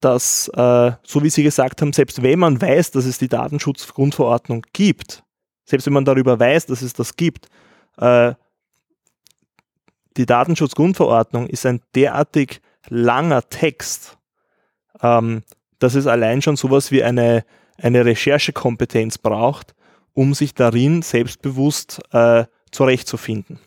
[0.00, 4.62] dass, äh, so wie Sie gesagt haben, selbst wenn man weiß, dass es die Datenschutzgrundverordnung
[4.72, 5.24] gibt,
[5.64, 7.48] selbst wenn man darüber weiß, dass es das gibt,
[7.98, 8.34] äh,
[10.16, 14.18] die Datenschutzgrundverordnung ist ein derartig langer Text,
[15.02, 15.42] ähm,
[15.78, 17.44] dass es allein schon sowas wie eine,
[17.78, 19.74] eine Recherchekompetenz braucht,
[20.14, 23.58] um sich darin selbstbewusst äh, zurechtzufinden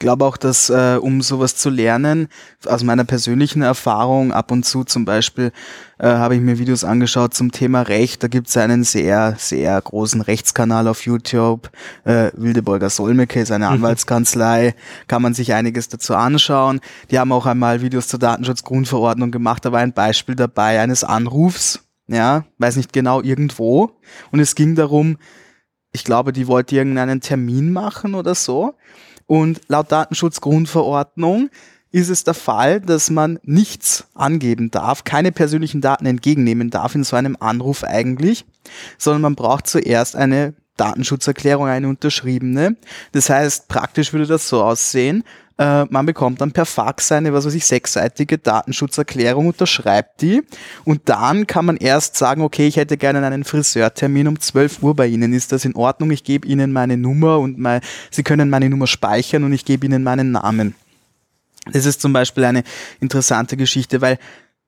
[0.00, 2.28] glaube auch, dass äh, um sowas zu lernen,
[2.66, 5.52] aus meiner persönlichen Erfahrung, ab und zu zum Beispiel
[5.98, 8.22] äh, habe ich mir Videos angeschaut zum Thema Recht.
[8.22, 11.70] Da gibt es einen sehr, sehr großen Rechtskanal auf YouTube.
[12.04, 13.74] Äh, Wildeborger Solmecke ist eine mhm.
[13.74, 14.74] Anwaltskanzlei.
[15.06, 16.80] Kann man sich einiges dazu anschauen.
[17.10, 19.64] Die haben auch einmal Videos zur Datenschutzgrundverordnung gemacht.
[19.64, 21.80] Da war ein Beispiel dabei eines Anrufs.
[22.08, 23.92] Ja, weiß nicht genau, irgendwo.
[24.32, 25.16] Und es ging darum,
[25.92, 28.74] ich glaube, die wollte irgendeinen Termin machen oder so.
[29.30, 31.50] Und laut Datenschutzgrundverordnung
[31.92, 37.04] ist es der Fall, dass man nichts angeben darf, keine persönlichen Daten entgegennehmen darf in
[37.04, 38.44] so einem Anruf eigentlich,
[38.98, 42.74] sondern man braucht zuerst eine Datenschutzerklärung, eine unterschriebene.
[43.12, 45.22] Das heißt, praktisch würde das so aussehen,
[45.60, 50.42] äh, man bekommt dann per Fax eine, was weiß ich, sechsseitige Datenschutzerklärung, unterschreibt die
[50.84, 54.96] und dann kann man erst sagen, okay, ich hätte gerne einen Friseurtermin um 12 Uhr
[54.96, 55.34] bei Ihnen.
[55.34, 56.12] Ist das in Ordnung?
[56.12, 59.84] Ich gebe Ihnen meine Nummer und mein, Sie können meine Nummer speichern und ich gebe
[59.84, 60.74] Ihnen meinen Namen.
[61.70, 62.64] Das ist zum Beispiel eine
[63.00, 64.18] interessante Geschichte, weil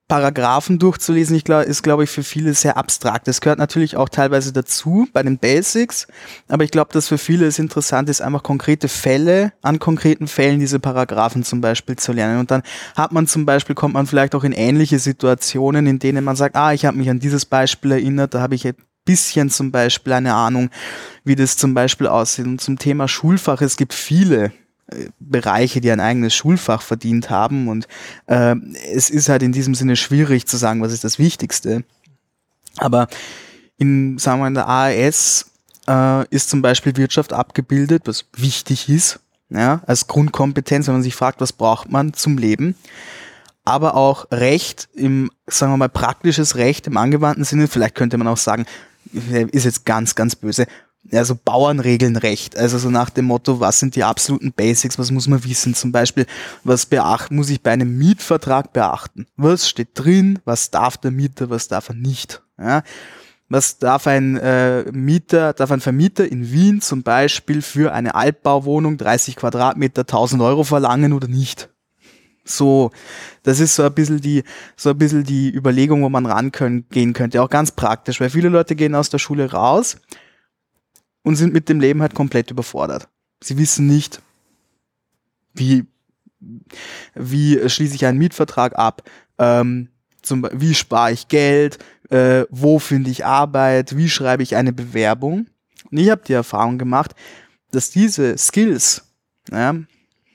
[0.09, 3.29] Paragraphen durchzulesen, ich glaube, ist, glaube ich, für viele sehr abstrakt.
[3.29, 6.07] Das gehört natürlich auch teilweise dazu bei den Basics,
[6.49, 10.61] aber ich glaube, dass für viele es interessant ist, einfach konkrete Fälle, an konkreten Fällen
[10.61, 12.41] diese Paragraphen zum Beispiel zu lernen.
[12.41, 12.63] Und dann
[12.95, 16.57] hat man zum Beispiel, kommt man vielleicht auch in ähnliche Situationen, in denen man sagt,
[16.57, 20.13] ah, ich habe mich an dieses Beispiel erinnert, da habe ich ein bisschen zum Beispiel
[20.13, 20.71] eine Ahnung,
[21.25, 22.47] wie das zum Beispiel aussieht.
[22.47, 24.53] Und zum Thema Schulfach, es gibt viele
[25.19, 27.69] Bereiche, die ein eigenes Schulfach verdient haben.
[27.69, 27.87] Und
[28.27, 28.55] äh,
[28.93, 31.85] es ist halt in diesem Sinne schwierig zu sagen, was ist das Wichtigste.
[32.79, 33.09] Aber
[33.79, 35.51] in, sagen wir, in der AAS
[35.89, 41.15] äh, ist zum Beispiel Wirtschaft abgebildet, was wichtig ist, ja, als Grundkompetenz, wenn man sich
[41.15, 42.75] fragt, was braucht man zum Leben.
[43.65, 48.27] Aber auch Recht im, sagen wir mal, praktisches Recht im angewandten Sinne, vielleicht könnte man
[48.27, 48.67] auch sagen,
[49.13, 50.67] ist jetzt ganz, ganz böse,
[51.11, 52.57] ja, so Bauernregeln recht.
[52.57, 55.75] Also so nach dem Motto, was sind die absoluten Basics, was muss man wissen?
[55.75, 56.27] Zum Beispiel,
[56.65, 59.27] was beachten, muss ich bei einem Mietvertrag beachten?
[59.37, 60.39] Was steht drin?
[60.45, 62.43] Was darf der Mieter, was darf er nicht?
[62.59, 62.83] Ja?
[63.49, 68.97] Was darf ein äh, Mieter, darf ein Vermieter in Wien zum Beispiel für eine Altbauwohnung
[68.97, 71.69] 30 Quadratmeter 1000 Euro verlangen oder nicht?
[72.45, 72.91] So,
[73.43, 74.43] das ist so ein bisschen die,
[74.77, 77.43] so ein bisschen die Überlegung, wo man ran können, gehen könnte.
[77.43, 79.99] Auch ganz praktisch, weil viele Leute gehen aus der Schule raus,
[81.23, 83.09] und sind mit dem Leben halt komplett überfordert.
[83.43, 84.21] Sie wissen nicht,
[85.55, 85.87] wie,
[87.15, 89.03] wie schließe ich einen Mietvertrag ab,
[89.39, 89.89] ähm,
[90.23, 91.79] zum, wie spare ich Geld,
[92.11, 95.47] äh, wo finde ich Arbeit, wie schreibe ich eine Bewerbung.
[95.91, 97.15] Und ich habe die Erfahrung gemacht,
[97.71, 99.03] dass diese Skills,
[99.51, 99.75] ja,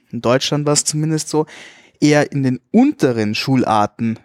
[0.10, 1.46] in Deutschland war es zumindest so,
[2.00, 4.20] eher in den unteren Schularten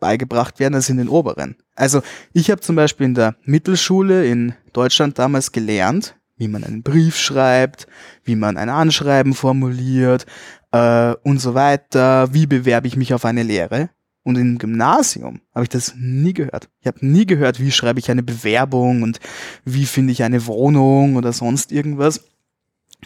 [0.00, 1.56] beigebracht werden als in den oberen.
[1.74, 6.84] Also ich habe zum Beispiel in der Mittelschule in Deutschland damals gelernt, wie man einen
[6.84, 7.88] Brief schreibt,
[8.22, 10.24] wie man ein Anschreiben formuliert
[10.70, 12.32] äh, und so weiter.
[12.32, 13.90] Wie bewerbe ich mich auf eine Lehre?
[14.22, 16.68] Und im Gymnasium habe ich das nie gehört.
[16.80, 19.18] Ich habe nie gehört, wie schreibe ich eine Bewerbung und
[19.64, 22.20] wie finde ich eine Wohnung oder sonst irgendwas.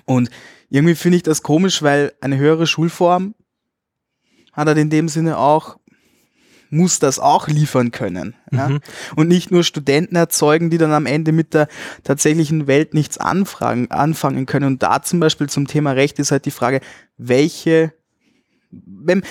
[0.05, 0.29] Und
[0.69, 3.35] irgendwie finde ich das komisch, weil eine höhere Schulform
[4.53, 5.79] hat halt in dem Sinne auch
[6.73, 8.35] muss das auch liefern können.
[8.51, 8.71] Ja?
[8.71, 8.81] Mhm.
[9.15, 11.69] Und nicht nur Studenten erzeugen, die dann am Ende mit der
[12.03, 14.67] tatsächlichen Welt nichts anfragen, anfangen können.
[14.67, 16.81] Und da zum Beispiel zum Thema Recht ist halt die Frage,
[17.19, 17.93] welche,
[18.71, 19.23] wenn,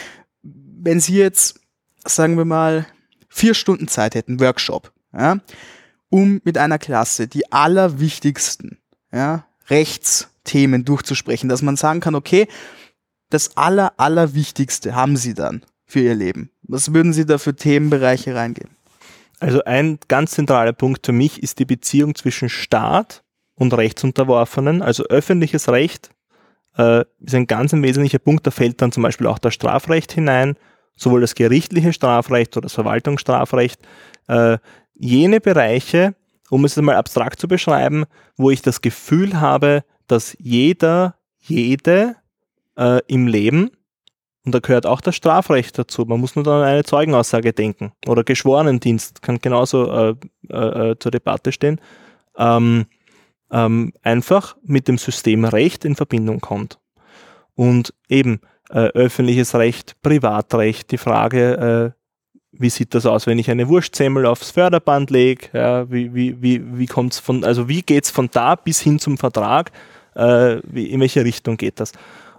[0.43, 1.59] wenn Sie jetzt,
[2.05, 2.85] sagen wir mal,
[3.27, 5.39] vier Stunden Zeit hätten, Workshop, ja,
[6.09, 8.77] um mit einer Klasse die allerwichtigsten
[9.11, 12.47] ja, Rechtsthemen durchzusprechen, dass man sagen kann, okay,
[13.31, 16.51] das aller, allerwichtigste haben Sie dann für Ihr Leben?
[16.71, 18.69] Was würden Sie da für Themenbereiche reingehen?
[19.41, 23.23] Also ein ganz zentraler Punkt für mich ist die Beziehung zwischen Staat
[23.55, 24.81] und Rechtsunterworfenen.
[24.81, 26.11] Also öffentliches Recht
[26.77, 28.47] äh, ist ein ganz ein wesentlicher Punkt.
[28.47, 30.55] Da fällt dann zum Beispiel auch das Strafrecht hinein,
[30.95, 33.81] sowohl das gerichtliche Strafrecht oder das Verwaltungsstrafrecht.
[34.29, 34.57] Äh,
[34.93, 36.15] jene Bereiche,
[36.49, 38.05] um es einmal abstrakt zu beschreiben,
[38.37, 42.15] wo ich das Gefühl habe, dass jeder, jede
[42.77, 43.71] äh, im Leben
[44.43, 46.05] und da gehört auch das Strafrecht dazu.
[46.05, 47.91] Man muss nur an eine Zeugenaussage denken.
[48.07, 50.15] Oder Geschworenendienst kann genauso äh,
[50.49, 51.79] äh, äh, zur Debatte stehen.
[52.37, 52.87] Ähm,
[53.51, 56.79] ähm, einfach mit dem System Recht in Verbindung kommt.
[57.53, 62.01] Und eben äh, öffentliches Recht, Privatrecht, die Frage, äh,
[62.53, 65.49] wie sieht das aus, wenn ich eine Wurstsemmel aufs Förderband lege?
[65.53, 69.17] Ja, wie wie, wie, wie kommt's von, also wie geht's von da bis hin zum
[69.17, 69.71] Vertrag?
[70.15, 71.91] Äh, wie, in welche Richtung geht das?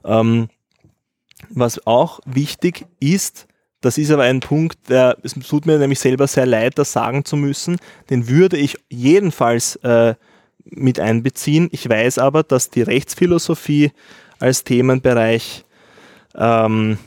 [0.04, 0.48] Ähm,
[1.50, 3.46] was auch wichtig ist,
[3.82, 7.24] das ist aber ein Punkt, der, es tut mir nämlich selber sehr leid, das sagen
[7.24, 7.78] zu müssen,
[8.10, 10.14] den würde ich jedenfalls äh,
[10.64, 11.68] mit einbeziehen.
[11.72, 13.90] Ich weiß aber, dass die Rechtsphilosophie
[14.38, 15.64] als Themenbereich
[16.36, 16.98] ähm,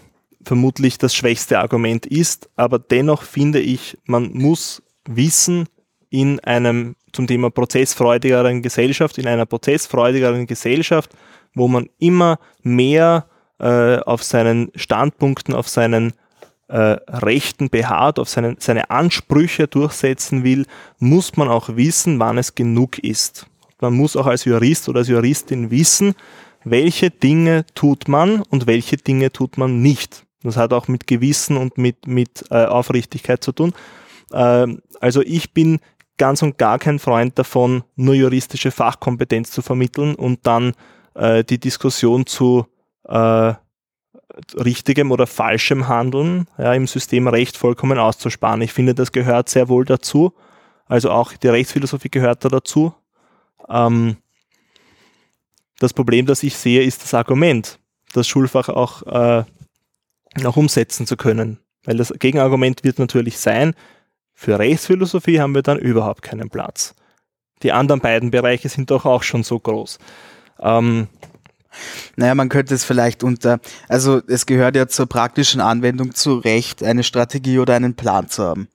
[0.44, 5.68] vermutlich das schwächste Argument ist, aber dennoch finde ich, man muss wissen
[6.10, 11.12] in einem zum Thema prozessfreudigeren Gesellschaft, in einer prozessfreudigeren Gesellschaft,
[11.54, 13.28] wo man immer mehr
[13.60, 16.14] äh, auf seinen Standpunkten, auf seinen
[16.68, 20.66] äh, Rechten beharrt, auf seinen, seine Ansprüche durchsetzen will,
[21.00, 23.48] muss man auch wissen, wann es genug ist.
[23.80, 26.16] Man muss auch als Jurist oder als Juristin wissen,
[26.64, 30.26] welche Dinge tut man und welche Dinge tut man nicht.
[30.44, 33.74] Das hat auch mit Gewissen und mit, mit äh, Aufrichtigkeit zu tun.
[34.34, 35.80] Ähm, also ich bin
[36.18, 40.74] ganz und gar kein Freund davon, nur juristische Fachkompetenz zu vermitteln und dann
[41.14, 42.66] äh, die Diskussion zu
[43.08, 43.54] äh,
[44.56, 48.62] richtigem oder falschem Handeln ja, im System Recht vollkommen auszusparen.
[48.62, 50.34] Ich finde, das gehört sehr wohl dazu.
[50.88, 52.94] Also auch die Rechtsphilosophie gehört da dazu.
[53.70, 54.18] Ähm,
[55.80, 57.80] das Problem, das ich sehe, ist das Argument,
[58.14, 59.44] das Schulfach auch äh,
[60.42, 61.60] noch umsetzen zu können.
[61.84, 63.74] Weil das Gegenargument wird natürlich sein,
[64.34, 66.96] für Rechtsphilosophie haben wir dann überhaupt keinen Platz.
[67.64, 69.98] Die anderen beiden Bereiche sind doch auch schon so groß.
[70.60, 71.08] Ähm,
[72.16, 76.84] naja, man könnte es vielleicht unter, also es gehört ja zur praktischen Anwendung zu Recht,
[76.84, 78.68] eine Strategie oder einen Plan zu haben.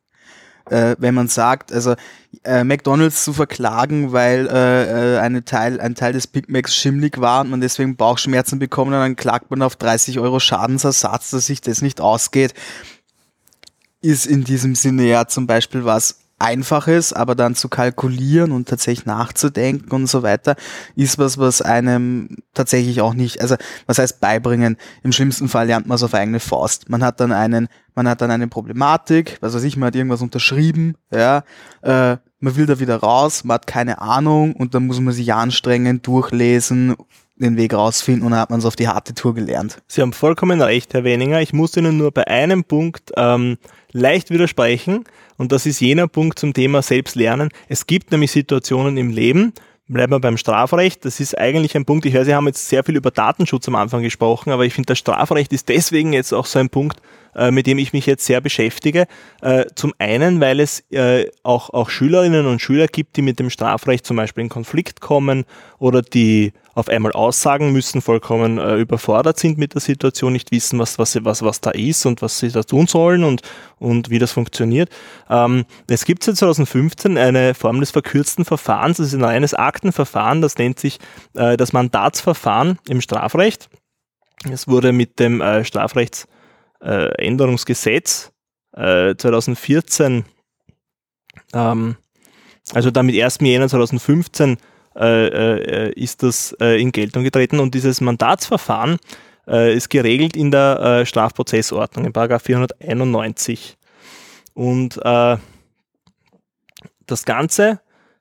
[0.71, 1.97] Äh, wenn man sagt, also
[2.45, 7.21] äh, McDonalds zu verklagen, weil äh, äh eine Teil, ein Teil des Big Macs schimmlig
[7.21, 11.47] war und man deswegen Bauchschmerzen bekommen und dann klagt man auf 30 Euro Schadensersatz, dass
[11.47, 12.55] sich das nicht ausgeht,
[14.01, 19.07] ist in diesem Sinne ja zum Beispiel was, Einfaches, aber dann zu kalkulieren und tatsächlich
[19.07, 20.57] nachzudenken und so weiter,
[20.97, 24.77] ist was, was einem tatsächlich auch nicht, also was heißt beibringen?
[25.03, 26.89] Im schlimmsten Fall lernt man es auf eigene Faust.
[26.89, 30.23] Man hat dann einen, man hat dann eine Problematik, was weiß ich, man hat irgendwas
[30.23, 31.45] unterschrieben, ja,
[31.83, 35.33] äh, man will da wieder raus, man hat keine Ahnung und dann muss man sich
[35.33, 36.97] anstrengen, durchlesen,
[37.37, 39.83] den Weg rausfinden und dann hat man es auf die harte Tour gelernt.
[39.89, 41.41] Sie haben vollkommen recht, Herr Weninger.
[41.41, 43.57] Ich muss Ihnen nur bei einem Punkt ähm,
[43.93, 45.05] leicht widersprechen.
[45.37, 47.51] Und das ist jener Punkt zum Thema Selbstlernen.
[47.69, 49.53] Es gibt nämlich Situationen im Leben,
[49.89, 51.05] bleiben wir beim Strafrecht.
[51.05, 53.75] Das ist eigentlich ein Punkt, ich höre, Sie haben jetzt sehr viel über Datenschutz am
[53.75, 57.01] Anfang gesprochen, aber ich finde, das Strafrecht ist deswegen jetzt auch so ein Punkt,
[57.35, 59.07] äh, mit dem ich mich jetzt sehr beschäftige.
[59.41, 63.51] Äh, zum einen, weil es äh, auch, auch Schülerinnen und Schüler gibt, die mit dem
[63.51, 65.45] Strafrecht zum Beispiel in Konflikt kommen
[65.79, 70.99] oder die auf einmal aussagen müssen, vollkommen überfordert sind mit der Situation, nicht wissen, was,
[70.99, 73.43] was, was, was da ist und was sie da tun sollen und,
[73.79, 74.89] und wie das funktioniert.
[75.29, 80.41] Ähm, es gibt seit 2015 eine Form des verkürzten Verfahrens, das ist ein reines Aktenverfahren,
[80.41, 80.99] das nennt sich
[81.35, 83.69] das Mandatsverfahren im Strafrecht.
[84.49, 86.40] Es wurde mit dem äh, Strafrechtsänderungsgesetz
[88.73, 90.25] äh, 2014,
[91.53, 91.97] ähm,
[92.73, 93.39] also damit 1.
[93.41, 94.59] Jänner 2015
[94.97, 98.99] äh, äh, ist das äh, in Geltung getreten und dieses Mandatsverfahren
[99.47, 103.77] äh, ist geregelt in der äh, Strafprozessordnung, in 491.
[104.55, 105.37] Und äh,
[107.07, 107.81] das Ganze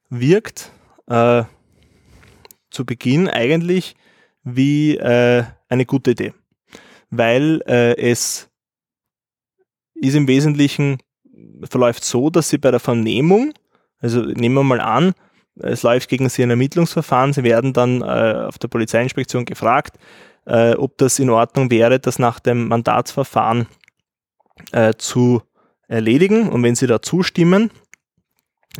[0.09, 0.71] wirkt
[1.07, 1.43] äh,
[2.71, 3.95] zu Beginn eigentlich
[4.43, 6.33] wie äh, eine gute Idee,
[7.09, 8.48] weil äh, es
[10.01, 10.97] ist im Wesentlichen
[11.63, 13.53] verläuft so, dass sie bei der Vernehmung,
[13.99, 15.13] also nehmen wir mal an,
[15.61, 19.97] es läuft gegen sie ein Ermittlungsverfahren, sie werden dann äh, auf der Polizeiinspektion gefragt,
[20.45, 23.67] äh, ob das in Ordnung wäre, das nach dem Mandatsverfahren
[24.71, 25.41] äh, zu
[25.87, 26.49] erledigen.
[26.49, 27.71] Und wenn sie da zustimmen,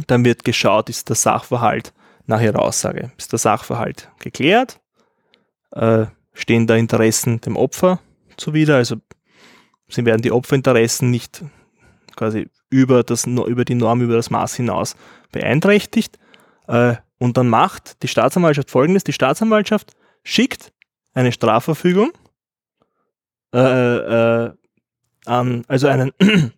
[0.08, 1.93] dann wird geschaut, ist der Sachverhalt
[2.25, 4.79] nach ihrer Aussage, ist der Sachverhalt geklärt,
[5.71, 7.99] äh, stehen da Interessen dem Opfer
[8.38, 8.97] zuwider, also
[9.89, 11.43] sie werden die Opferinteressen nicht
[12.15, 14.95] quasi über, das, über die Norm, über das Maß hinaus
[15.32, 16.19] beeinträchtigt.
[16.67, 20.71] Äh, und dann macht die Staatsanwaltschaft folgendes, die Staatsanwaltschaft schickt
[21.13, 22.12] eine Strafverfügung
[23.54, 24.52] äh, äh,
[25.25, 26.12] an, also einen,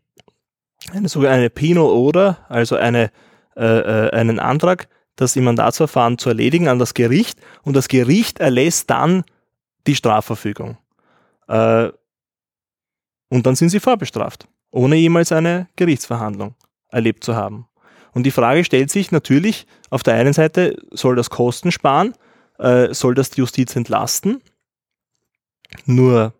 [0.92, 3.12] eine sogenannte Pino oder, also eine,
[3.56, 8.40] äh, äh, einen Antrag, das im Mandatsverfahren zu erledigen an das Gericht und das Gericht
[8.40, 9.24] erlässt dann
[9.88, 10.78] die Strafverfügung.
[11.48, 11.90] Äh,
[13.32, 16.54] und dann sind sie vorbestraft, ohne jemals eine Gerichtsverhandlung
[16.90, 17.66] erlebt zu haben.
[18.14, 22.14] Und die Frage stellt sich natürlich, auf der einen Seite soll das Kosten sparen,
[22.60, 24.42] äh, soll das die Justiz entlasten.
[25.86, 26.34] Nur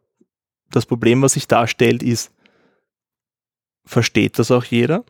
[0.70, 2.34] das Problem, was sich darstellt, ist,
[3.86, 5.06] versteht das auch jeder?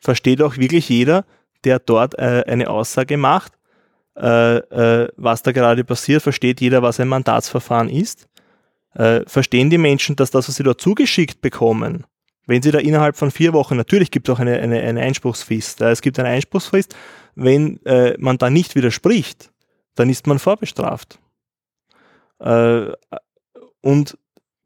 [0.00, 1.24] Versteht auch wirklich jeder,
[1.64, 3.52] der dort äh, eine Aussage macht,
[4.16, 6.22] äh, äh, was da gerade passiert?
[6.22, 8.28] Versteht jeder, was ein Mandatsverfahren ist?
[8.96, 12.04] Äh, verstehen die Menschen, dass das, was sie dort zugeschickt bekommen,
[12.46, 15.80] wenn sie da innerhalb von vier Wochen, natürlich gibt es auch eine, eine, eine Einspruchsfrist,
[15.82, 16.96] es gibt eine Einspruchsfrist,
[17.34, 19.50] wenn äh, man da nicht widerspricht,
[19.96, 21.18] dann ist man vorbestraft.
[22.38, 22.92] Äh,
[23.82, 24.16] und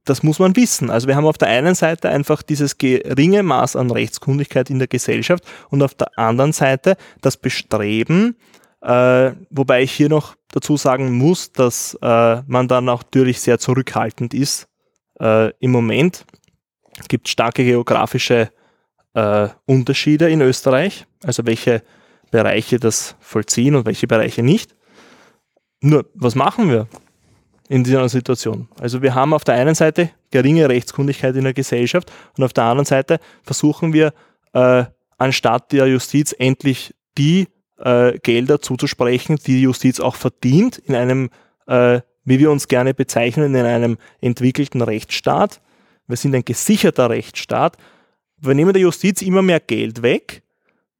[0.04, 0.90] das muss man wissen.
[0.90, 4.88] Also wir haben auf der einen Seite einfach dieses geringe Maß an Rechtskundigkeit in der
[4.88, 8.36] Gesellschaft und auf der anderen Seite das Bestreben,
[8.82, 13.58] äh, wobei ich hier noch dazu sagen muss, dass äh, man dann auch natürlich sehr
[13.58, 14.68] zurückhaltend ist.
[15.20, 16.24] Äh, Im Moment
[17.08, 18.50] gibt es starke geografische
[19.14, 21.82] äh, Unterschiede in Österreich, also welche
[22.30, 24.74] Bereiche das vollziehen und welche Bereiche nicht.
[25.80, 26.88] Nur, was machen wir
[27.68, 28.68] in dieser Situation?
[28.78, 32.64] Also wir haben auf der einen Seite geringe Rechtskundigkeit in der Gesellschaft und auf der
[32.64, 34.12] anderen Seite versuchen wir,
[34.52, 34.84] äh,
[35.18, 37.48] anstatt der Justiz endlich die
[37.80, 41.30] äh, Gelder zuzusprechen, die die Justiz auch verdient, in einem,
[41.66, 45.60] äh, wie wir uns gerne bezeichnen, in einem entwickelten Rechtsstaat.
[46.06, 47.76] Wir sind ein gesicherter Rechtsstaat.
[48.38, 50.42] Wir nehmen der Justiz immer mehr Geld weg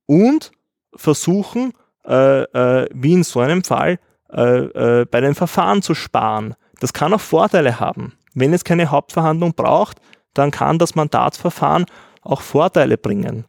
[0.07, 0.53] und
[0.95, 1.73] versuchen,
[2.07, 3.99] äh, äh, wie in so einem Fall,
[4.33, 6.55] äh, äh, bei den Verfahren zu sparen.
[6.81, 8.15] Das kann auch Vorteile haben.
[8.35, 9.99] Wenn es keine Hauptverhandlung braucht,
[10.35, 11.87] dann kann das Mandatsverfahren
[12.23, 13.45] auch Vorteile bringen.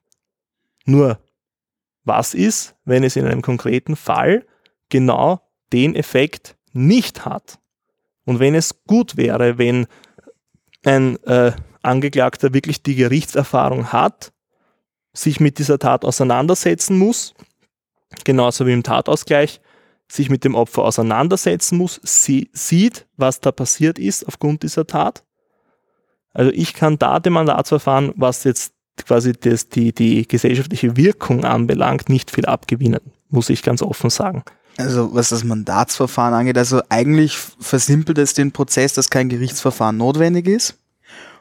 [0.86, 1.20] Nur,
[2.04, 4.46] was ist, wenn es in einem konkreten Fall
[4.90, 7.60] genau den Effekt nicht hat?
[8.26, 9.88] Und wenn es gut wäre, wenn
[10.86, 14.32] ein äh, Angeklagter wirklich die Gerichtserfahrung hat,
[15.14, 17.34] sich mit dieser Tat auseinandersetzen muss,
[18.24, 19.62] genauso wie im Tatausgleich,
[20.08, 25.24] sich mit dem Opfer auseinandersetzen muss, sie sieht, was da passiert ist aufgrund dieser Tat.
[26.34, 32.10] Also ich kann da dem Mandatsverfahren, was jetzt quasi das, die, die gesellschaftliche Wirkung anbelangt,
[32.10, 34.43] nicht viel abgewinnen, muss ich ganz offen sagen.
[34.77, 40.47] Also was das Mandatsverfahren angeht, also eigentlich versimpelt es den Prozess, dass kein Gerichtsverfahren notwendig
[40.47, 40.75] ist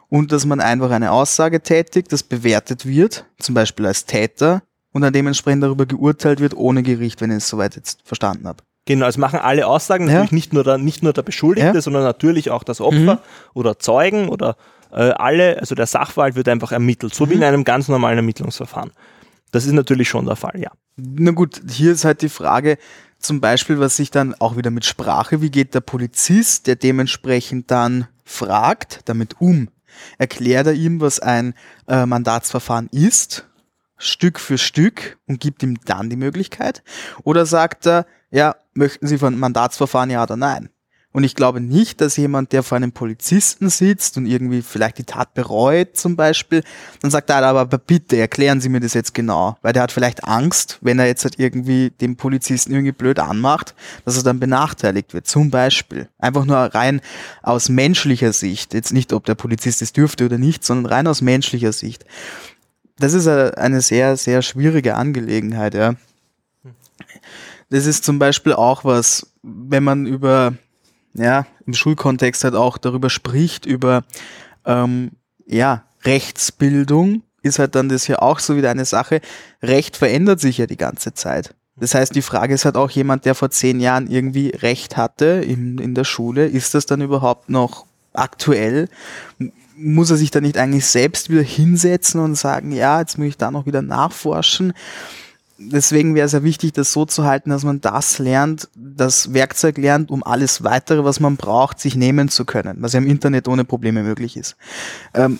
[0.09, 4.61] und dass man einfach eine Aussage tätigt, das bewertet wird, zum Beispiel als Täter
[4.91, 8.63] und dann dementsprechend darüber geurteilt wird ohne Gericht, wenn ich es soweit jetzt verstanden habe.
[8.91, 10.35] Genau, es machen alle Aussagen, natürlich ja.
[10.35, 11.81] nicht, nur der, nicht nur der Beschuldigte, ja.
[11.81, 13.19] sondern natürlich auch das Opfer mhm.
[13.53, 14.57] oder Zeugen oder
[14.91, 17.29] äh, alle, also der Sachverhalt wird einfach ermittelt, so mhm.
[17.29, 18.91] wie in einem ganz normalen Ermittlungsverfahren.
[19.51, 20.71] Das ist natürlich schon der Fall, ja.
[20.97, 22.77] Na gut, hier ist halt die Frage,
[23.17, 27.71] zum Beispiel, was sich dann auch wieder mit Sprache, wie geht der Polizist, der dementsprechend
[27.71, 29.69] dann fragt, damit um?
[30.17, 31.53] Erklärt er ihm, was ein
[31.87, 33.45] äh, Mandatsverfahren ist,
[33.97, 36.83] Stück für Stück und gibt ihm dann die Möglichkeit?
[37.23, 40.69] Oder sagt er, ja, möchten Sie von Mandatsverfahren ja oder nein?
[41.13, 45.03] Und ich glaube nicht, dass jemand, der vor einem Polizisten sitzt und irgendwie vielleicht die
[45.03, 46.63] Tat bereut zum Beispiel,
[47.01, 49.57] dann sagt er, aber bitte erklären Sie mir das jetzt genau.
[49.61, 53.75] Weil der hat vielleicht Angst, wenn er jetzt halt irgendwie den Polizisten irgendwie blöd anmacht,
[54.05, 55.27] dass er dann benachteiligt wird.
[55.27, 56.07] Zum Beispiel.
[56.17, 57.01] Einfach nur rein
[57.41, 58.73] aus menschlicher Sicht.
[58.73, 62.05] Jetzt nicht, ob der Polizist es dürfte oder nicht, sondern rein aus menschlicher Sicht.
[62.99, 65.95] Das ist eine sehr, sehr schwierige Angelegenheit, ja.
[67.71, 70.53] Das ist zum Beispiel auch was, wenn man über,
[71.13, 74.03] ja, im Schulkontext halt auch darüber spricht, über,
[74.65, 75.11] ähm,
[75.47, 79.21] ja, Rechtsbildung, ist halt dann das hier auch so wieder eine Sache.
[79.63, 81.55] Recht verändert sich ja die ganze Zeit.
[81.77, 85.25] Das heißt, die Frage ist halt auch jemand, der vor zehn Jahren irgendwie Recht hatte
[85.25, 88.89] in, in der Schule, ist das dann überhaupt noch aktuell?
[89.77, 93.37] Muss er sich da nicht eigentlich selbst wieder hinsetzen und sagen, ja, jetzt muss ich
[93.37, 94.73] da noch wieder nachforschen?
[95.69, 99.77] Deswegen wäre es ja wichtig, das so zu halten, dass man das lernt, das Werkzeug
[99.77, 103.47] lernt, um alles weitere, was man braucht, sich nehmen zu können, was ja im Internet
[103.47, 104.55] ohne Probleme möglich ist.
[105.13, 105.39] Ähm,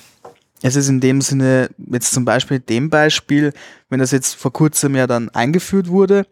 [0.61, 3.53] es ist in dem Sinne, jetzt zum Beispiel dem Beispiel,
[3.89, 6.28] wenn das jetzt vor kurzem ja dann eingeführt wurde,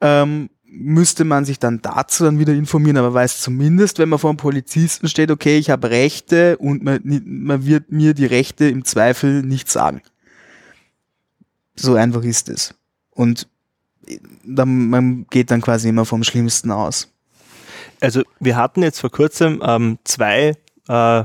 [0.00, 4.30] ähm, müsste man sich dann dazu dann wieder informieren, aber weiß zumindest, wenn man vor
[4.30, 8.84] einem Polizisten steht, okay, ich habe Rechte und man, man wird mir die Rechte im
[8.84, 10.02] Zweifel nicht sagen.
[11.76, 12.74] So einfach ist es.
[13.14, 13.48] Und
[14.44, 17.12] dann, man geht dann quasi immer vom Schlimmsten aus.
[18.00, 20.56] Also wir hatten jetzt vor kurzem ähm, zwei
[20.88, 21.24] äh,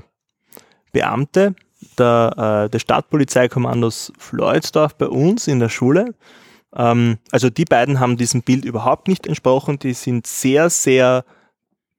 [0.91, 1.55] Beamte,
[1.97, 6.15] der, äh, des Stadtpolizeikommandos Floydsdorf bei uns in der Schule.
[6.75, 9.79] Ähm, also die beiden haben diesem Bild überhaupt nicht entsprochen.
[9.79, 11.25] Die sind sehr, sehr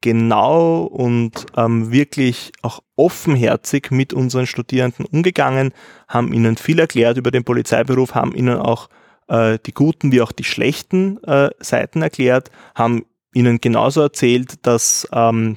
[0.01, 5.73] genau und ähm, wirklich auch offenherzig mit unseren Studierenden umgegangen,
[6.09, 8.89] haben ihnen viel erklärt über den Polizeiberuf, haben ihnen auch
[9.31, 15.09] äh, die guten wie auch die schlechten äh, Seiten erklärt, haben ihnen genauso erzählt, dass,
[15.13, 15.57] ähm,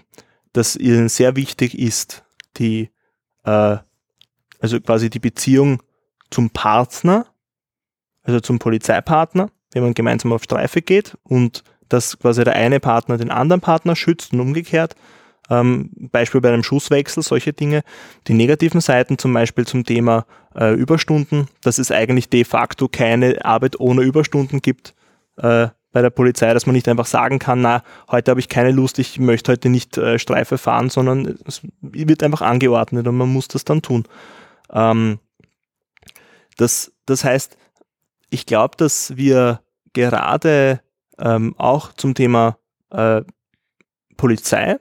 [0.53, 2.23] dass ihnen sehr wichtig ist,
[2.57, 2.91] die
[3.43, 3.77] äh,
[4.59, 5.81] also quasi die Beziehung
[6.29, 7.25] zum Partner,
[8.21, 13.17] also zum Polizeipartner, wenn man gemeinsam auf Streife geht und dass quasi der eine Partner
[13.17, 14.95] den anderen Partner schützt und umgekehrt.
[15.49, 17.83] Ähm, Beispiel bei einem Schusswechsel, solche Dinge.
[18.27, 20.25] Die negativen Seiten zum Beispiel zum Thema
[20.55, 24.93] äh, Überstunden, dass es eigentlich de facto keine Arbeit ohne Überstunden gibt
[25.37, 28.71] äh, bei der Polizei, dass man nicht einfach sagen kann, na, heute habe ich keine
[28.71, 33.31] Lust, ich möchte heute nicht äh, Streife fahren, sondern es wird einfach angeordnet und man
[33.31, 34.05] muss das dann tun.
[34.71, 35.19] Ähm,
[36.57, 37.57] das, das heißt,
[38.29, 39.61] ich glaube, dass wir
[39.93, 40.81] gerade
[41.19, 42.57] ähm, auch zum Thema
[42.89, 43.21] äh,
[44.17, 44.77] Polizei,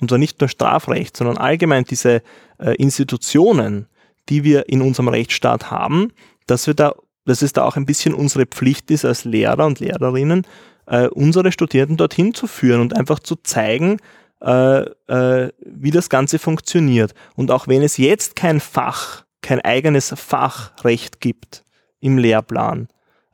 [0.00, 2.22] und zwar nicht nur Strafrecht, sondern allgemein diese
[2.58, 3.86] äh, Institutionen,
[4.28, 6.12] die wir in unserem Rechtsstaat haben,
[6.46, 6.94] dass wir da,
[7.24, 10.46] dass es da auch ein bisschen unsere Pflicht ist als Lehrer und Lehrerinnen,
[10.86, 13.98] äh, unsere Studierenden dorthin zu führen und einfach zu zeigen,
[14.40, 17.14] äh, äh, wie das Ganze funktioniert.
[17.34, 21.64] Und auch wenn es jetzt kein Fach, kein eigenes Fachrecht gibt
[22.00, 22.88] im Lehrplan,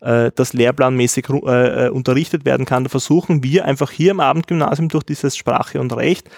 [0.05, 4.89] äh, das lehrplanmäßig äh, äh, unterrichtet werden kann, da versuchen wir einfach hier im Abendgymnasium
[4.89, 6.29] durch dieses Sprache und Recht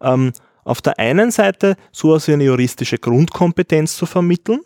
[0.00, 0.32] ähm,
[0.64, 4.60] auf der einen Seite so als eine juristische Grundkompetenz zu vermitteln,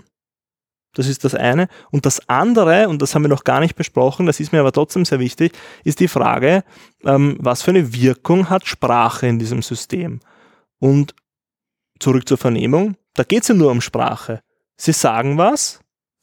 [0.95, 1.69] das ist das eine.
[1.91, 4.73] Und das andere, und das haben wir noch gar nicht besprochen, das ist mir aber
[4.73, 5.53] trotzdem sehr wichtig,
[5.85, 6.65] ist die Frage,
[7.05, 10.21] ähm, was für eine Wirkung hat Sprache in diesem System?
[10.79, 11.15] Und
[12.01, 14.43] zurück zur Vernehmung, da geht es ja nur um Sprache.
[14.77, 15.81] Sie sagen was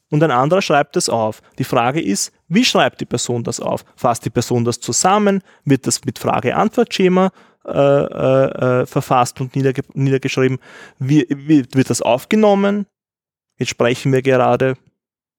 [0.10, 1.42] und ein anderer schreibt es auf.
[1.58, 3.84] Die Frage ist, wie schreibt die Person das auf?
[3.96, 5.42] Fasst die Person das zusammen?
[5.66, 7.32] Wird das mit Frage-Antwort-Schema
[7.66, 10.60] äh, äh, äh, verfasst und niederge niedergeschrieben?
[11.00, 12.86] Wie, wie, wird das aufgenommen?
[13.58, 14.78] Jetzt sprechen wir gerade,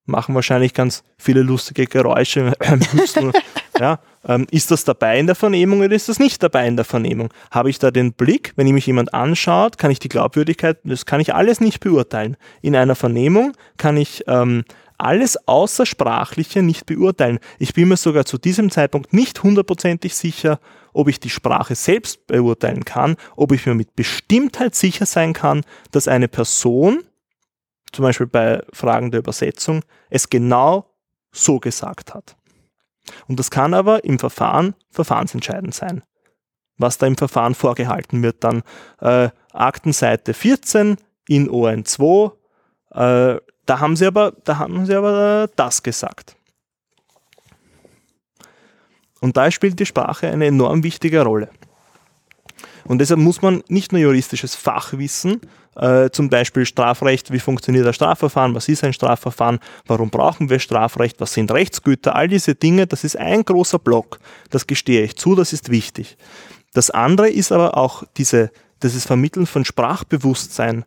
[0.05, 2.53] machen wahrscheinlich ganz viele lustige Geräusche.
[3.79, 6.85] ja, ähm, ist das dabei in der Vernehmung oder ist das nicht dabei in der
[6.85, 7.33] Vernehmung?
[7.51, 11.05] Habe ich da den Blick, wenn ich mich jemand anschaut, kann ich die Glaubwürdigkeit, das
[11.05, 12.37] kann ich alles nicht beurteilen.
[12.61, 14.63] In einer Vernehmung kann ich ähm,
[14.97, 17.39] alles Außersprachliche nicht beurteilen.
[17.57, 20.59] Ich bin mir sogar zu diesem Zeitpunkt nicht hundertprozentig sicher,
[20.91, 25.61] ob ich die Sprache selbst beurteilen kann, ob ich mir mit Bestimmtheit sicher sein kann,
[25.91, 27.03] dass eine Person
[27.91, 30.85] zum Beispiel bei Fragen der Übersetzung, es genau
[31.31, 32.35] so gesagt hat.
[33.27, 36.03] Und das kann aber im Verfahren verfahrensentscheidend sein.
[36.77, 38.63] Was da im Verfahren vorgehalten wird, dann
[39.01, 40.97] äh, Aktenseite 14
[41.27, 42.31] in ON2,
[42.91, 46.35] äh, da haben sie aber, da haben sie aber äh, das gesagt.
[49.19, 51.49] Und da spielt die Sprache eine enorm wichtige Rolle.
[52.85, 55.41] Und deshalb muss man nicht nur juristisches Fachwissen,
[55.75, 60.59] äh, zum Beispiel Strafrecht, wie funktioniert das Strafverfahren, was ist ein Strafverfahren, warum brauchen wir
[60.59, 65.15] Strafrecht, was sind Rechtsgüter, all diese Dinge, das ist ein großer Block, das gestehe ich
[65.15, 66.17] zu, das ist wichtig.
[66.73, 68.51] Das andere ist aber auch diese,
[68.83, 70.85] dieses Vermitteln von Sprachbewusstsein,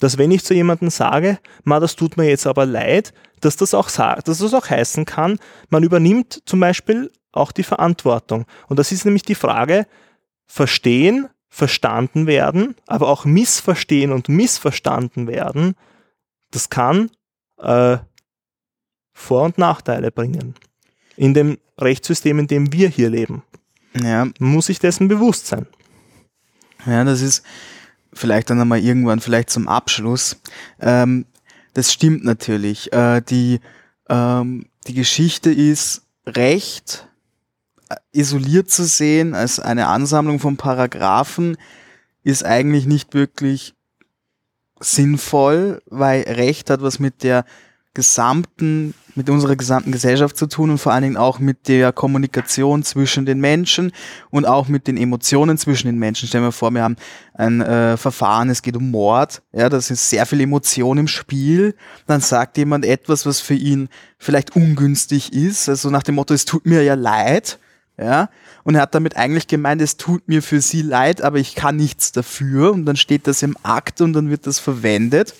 [0.00, 3.74] dass wenn ich zu jemandem sage, ma, das tut mir jetzt aber leid, dass das
[3.74, 8.46] auch dass das auch heißen kann, man übernimmt zum Beispiel auch die Verantwortung.
[8.68, 9.86] Und das ist nämlich die Frage,
[10.46, 15.74] verstehen verstanden werden, aber auch missverstehen und missverstanden werden,
[16.52, 17.10] das kann
[17.58, 17.98] äh,
[19.12, 20.54] Vor- und Nachteile bringen.
[21.16, 23.42] in dem Rechtssystem, in dem wir hier leben.
[23.94, 24.28] Ja.
[24.38, 25.66] Muss sich dessen bewusst sein.
[26.86, 27.44] Ja, das ist
[28.12, 30.40] vielleicht dann einmal irgendwann, vielleicht zum Abschluss.
[30.80, 31.26] Ähm,
[31.74, 32.92] das stimmt natürlich.
[32.92, 33.60] Äh, die,
[34.08, 37.08] ähm, die Geschichte ist Recht
[38.12, 41.56] isoliert zu sehen als eine Ansammlung von Paragraphen
[42.22, 43.74] ist eigentlich nicht wirklich
[44.80, 47.44] sinnvoll, weil Recht hat was mit der
[47.92, 52.84] gesamten, mit unserer gesamten Gesellschaft zu tun und vor allen Dingen auch mit der Kommunikation
[52.84, 53.90] zwischen den Menschen
[54.30, 56.28] und auch mit den Emotionen zwischen den Menschen.
[56.28, 56.96] Stellen wir vor, wir haben
[57.34, 61.74] ein äh, Verfahren, es geht um Mord, ja, das ist sehr viel Emotion im Spiel.
[62.06, 63.88] Dann sagt jemand etwas, was für ihn
[64.18, 67.58] vielleicht ungünstig ist, also nach dem Motto, es tut mir ja leid,
[68.00, 68.30] ja,
[68.64, 71.76] und er hat damit eigentlich gemeint, es tut mir für sie leid, aber ich kann
[71.76, 75.34] nichts dafür und dann steht das im Akt und dann wird das verwendet.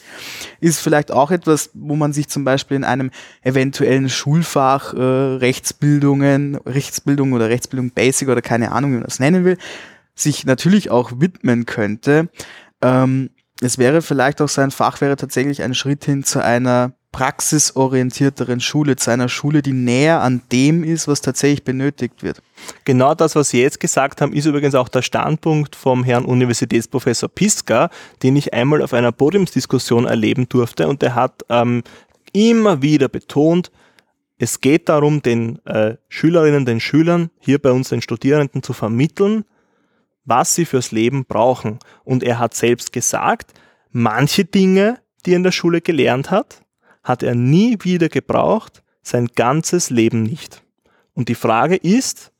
[0.61, 3.11] Ist vielleicht auch etwas, wo man sich zum Beispiel in einem
[3.43, 9.45] eventuellen Schulfach äh, Rechtsbildungen, Rechtsbildung oder Rechtsbildung Basic oder keine Ahnung, wie man das nennen
[9.45, 9.57] will,
[10.15, 12.29] sich natürlich auch widmen könnte.
[12.83, 13.31] Ähm,
[13.63, 18.97] es wäre vielleicht auch sein Fach wäre tatsächlich ein Schritt hin zu einer praxisorientierteren Schule,
[18.97, 22.41] zu einer Schule, die näher an dem ist, was tatsächlich benötigt wird.
[22.85, 27.29] Genau das, was Sie jetzt gesagt haben, ist übrigens auch der Standpunkt vom Herrn Universitätsprofessor
[27.29, 27.91] Piska,
[28.23, 31.83] den ich einmal auf einer Podiumsdiskussion erleben durfte und der hat ähm,
[32.33, 33.71] immer wieder betont,
[34.43, 39.45] es geht darum, den äh, Schülerinnen, den Schülern, hier bei uns den Studierenden zu vermitteln,
[40.25, 41.79] was sie fürs Leben brauchen.
[42.05, 43.53] Und er hat selbst gesagt,
[43.91, 46.63] manche Dinge, die er in der Schule gelernt hat,
[47.03, 50.63] hat er nie wieder gebraucht, sein ganzes Leben nicht.
[51.15, 52.33] Und die Frage ist,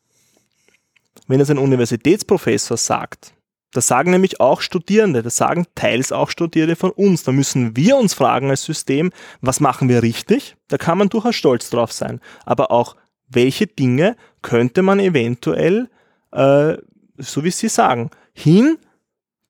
[1.27, 3.35] wenn es ein Universitätsprofessor sagt,
[3.73, 7.23] das sagen nämlich auch Studierende, das sagen teils auch Studierende von uns.
[7.23, 10.57] Da müssen wir uns fragen als System, was machen wir richtig?
[10.69, 12.21] Da kann man durchaus stolz drauf sein.
[12.45, 12.97] Aber auch,
[13.29, 15.89] welche Dinge könnte man eventuell,
[16.33, 16.79] äh,
[17.17, 18.77] so wie Sie sagen, hin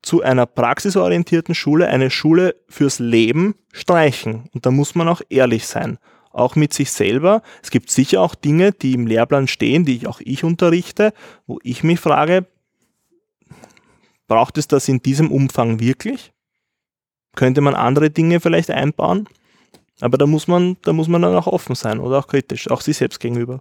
[0.02, 4.48] zu einer praxisorientierten Schule, eine Schule fürs Leben streichen.
[4.54, 5.98] Und da muss man auch ehrlich sein.
[6.32, 7.42] Auch mit sich selber.
[7.62, 11.12] Es gibt sicher auch Dinge, die im Lehrplan stehen, die auch ich unterrichte,
[11.46, 12.46] wo ich mich frage,
[14.28, 16.32] braucht es das in diesem Umfang wirklich?
[17.34, 19.28] Könnte man andere Dinge vielleicht einbauen?
[20.00, 22.80] Aber da muss man, da muss man dann auch offen sein oder auch kritisch, auch
[22.80, 23.60] sich selbst gegenüber.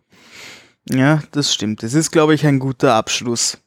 [0.90, 1.84] Ja, das stimmt.
[1.84, 3.62] Das ist, glaube ich, ein guter Abschluss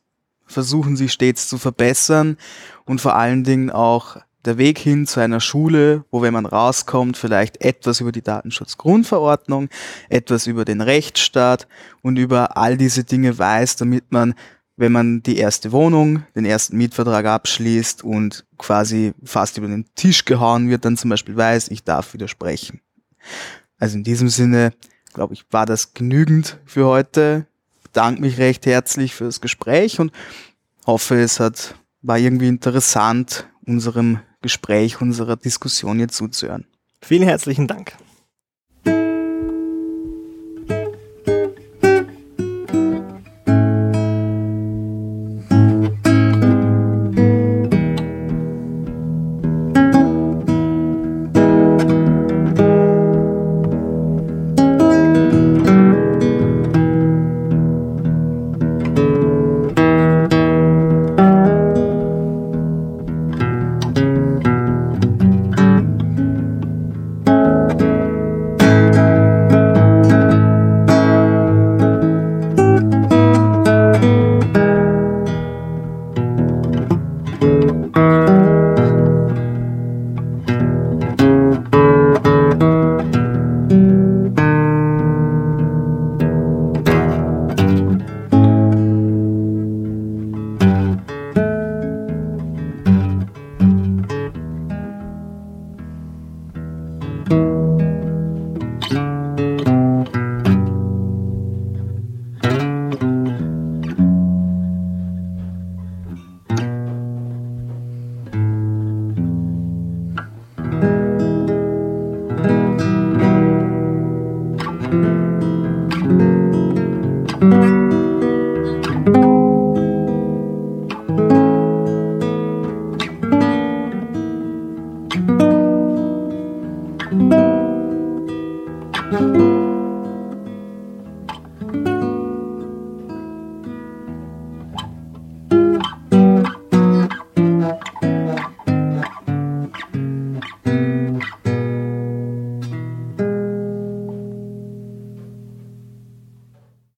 [0.53, 2.37] versuchen sie stets zu verbessern
[2.85, 7.17] und vor allen Dingen auch der Weg hin zu einer Schule, wo wenn man rauskommt,
[7.17, 9.69] vielleicht etwas über die Datenschutzgrundverordnung,
[10.09, 11.69] etwas über den Rechtsstaat
[12.03, 14.35] und über all diese Dinge weiß, damit man,
[14.77, 20.25] wenn man die erste Wohnung, den ersten Mietvertrag abschließt und quasi fast über den Tisch
[20.25, 22.81] gehauen wird, dann zum Beispiel weiß, ich darf widersprechen.
[23.79, 24.73] Also in diesem Sinne,
[25.13, 27.47] glaube ich, war das genügend für heute
[27.93, 30.13] bedanke mich recht herzlich für das Gespräch und
[30.87, 36.67] hoffe, es hat, war irgendwie interessant, unserem Gespräch, unserer Diskussion jetzt zuzuhören.
[37.03, 37.93] Vielen herzlichen Dank.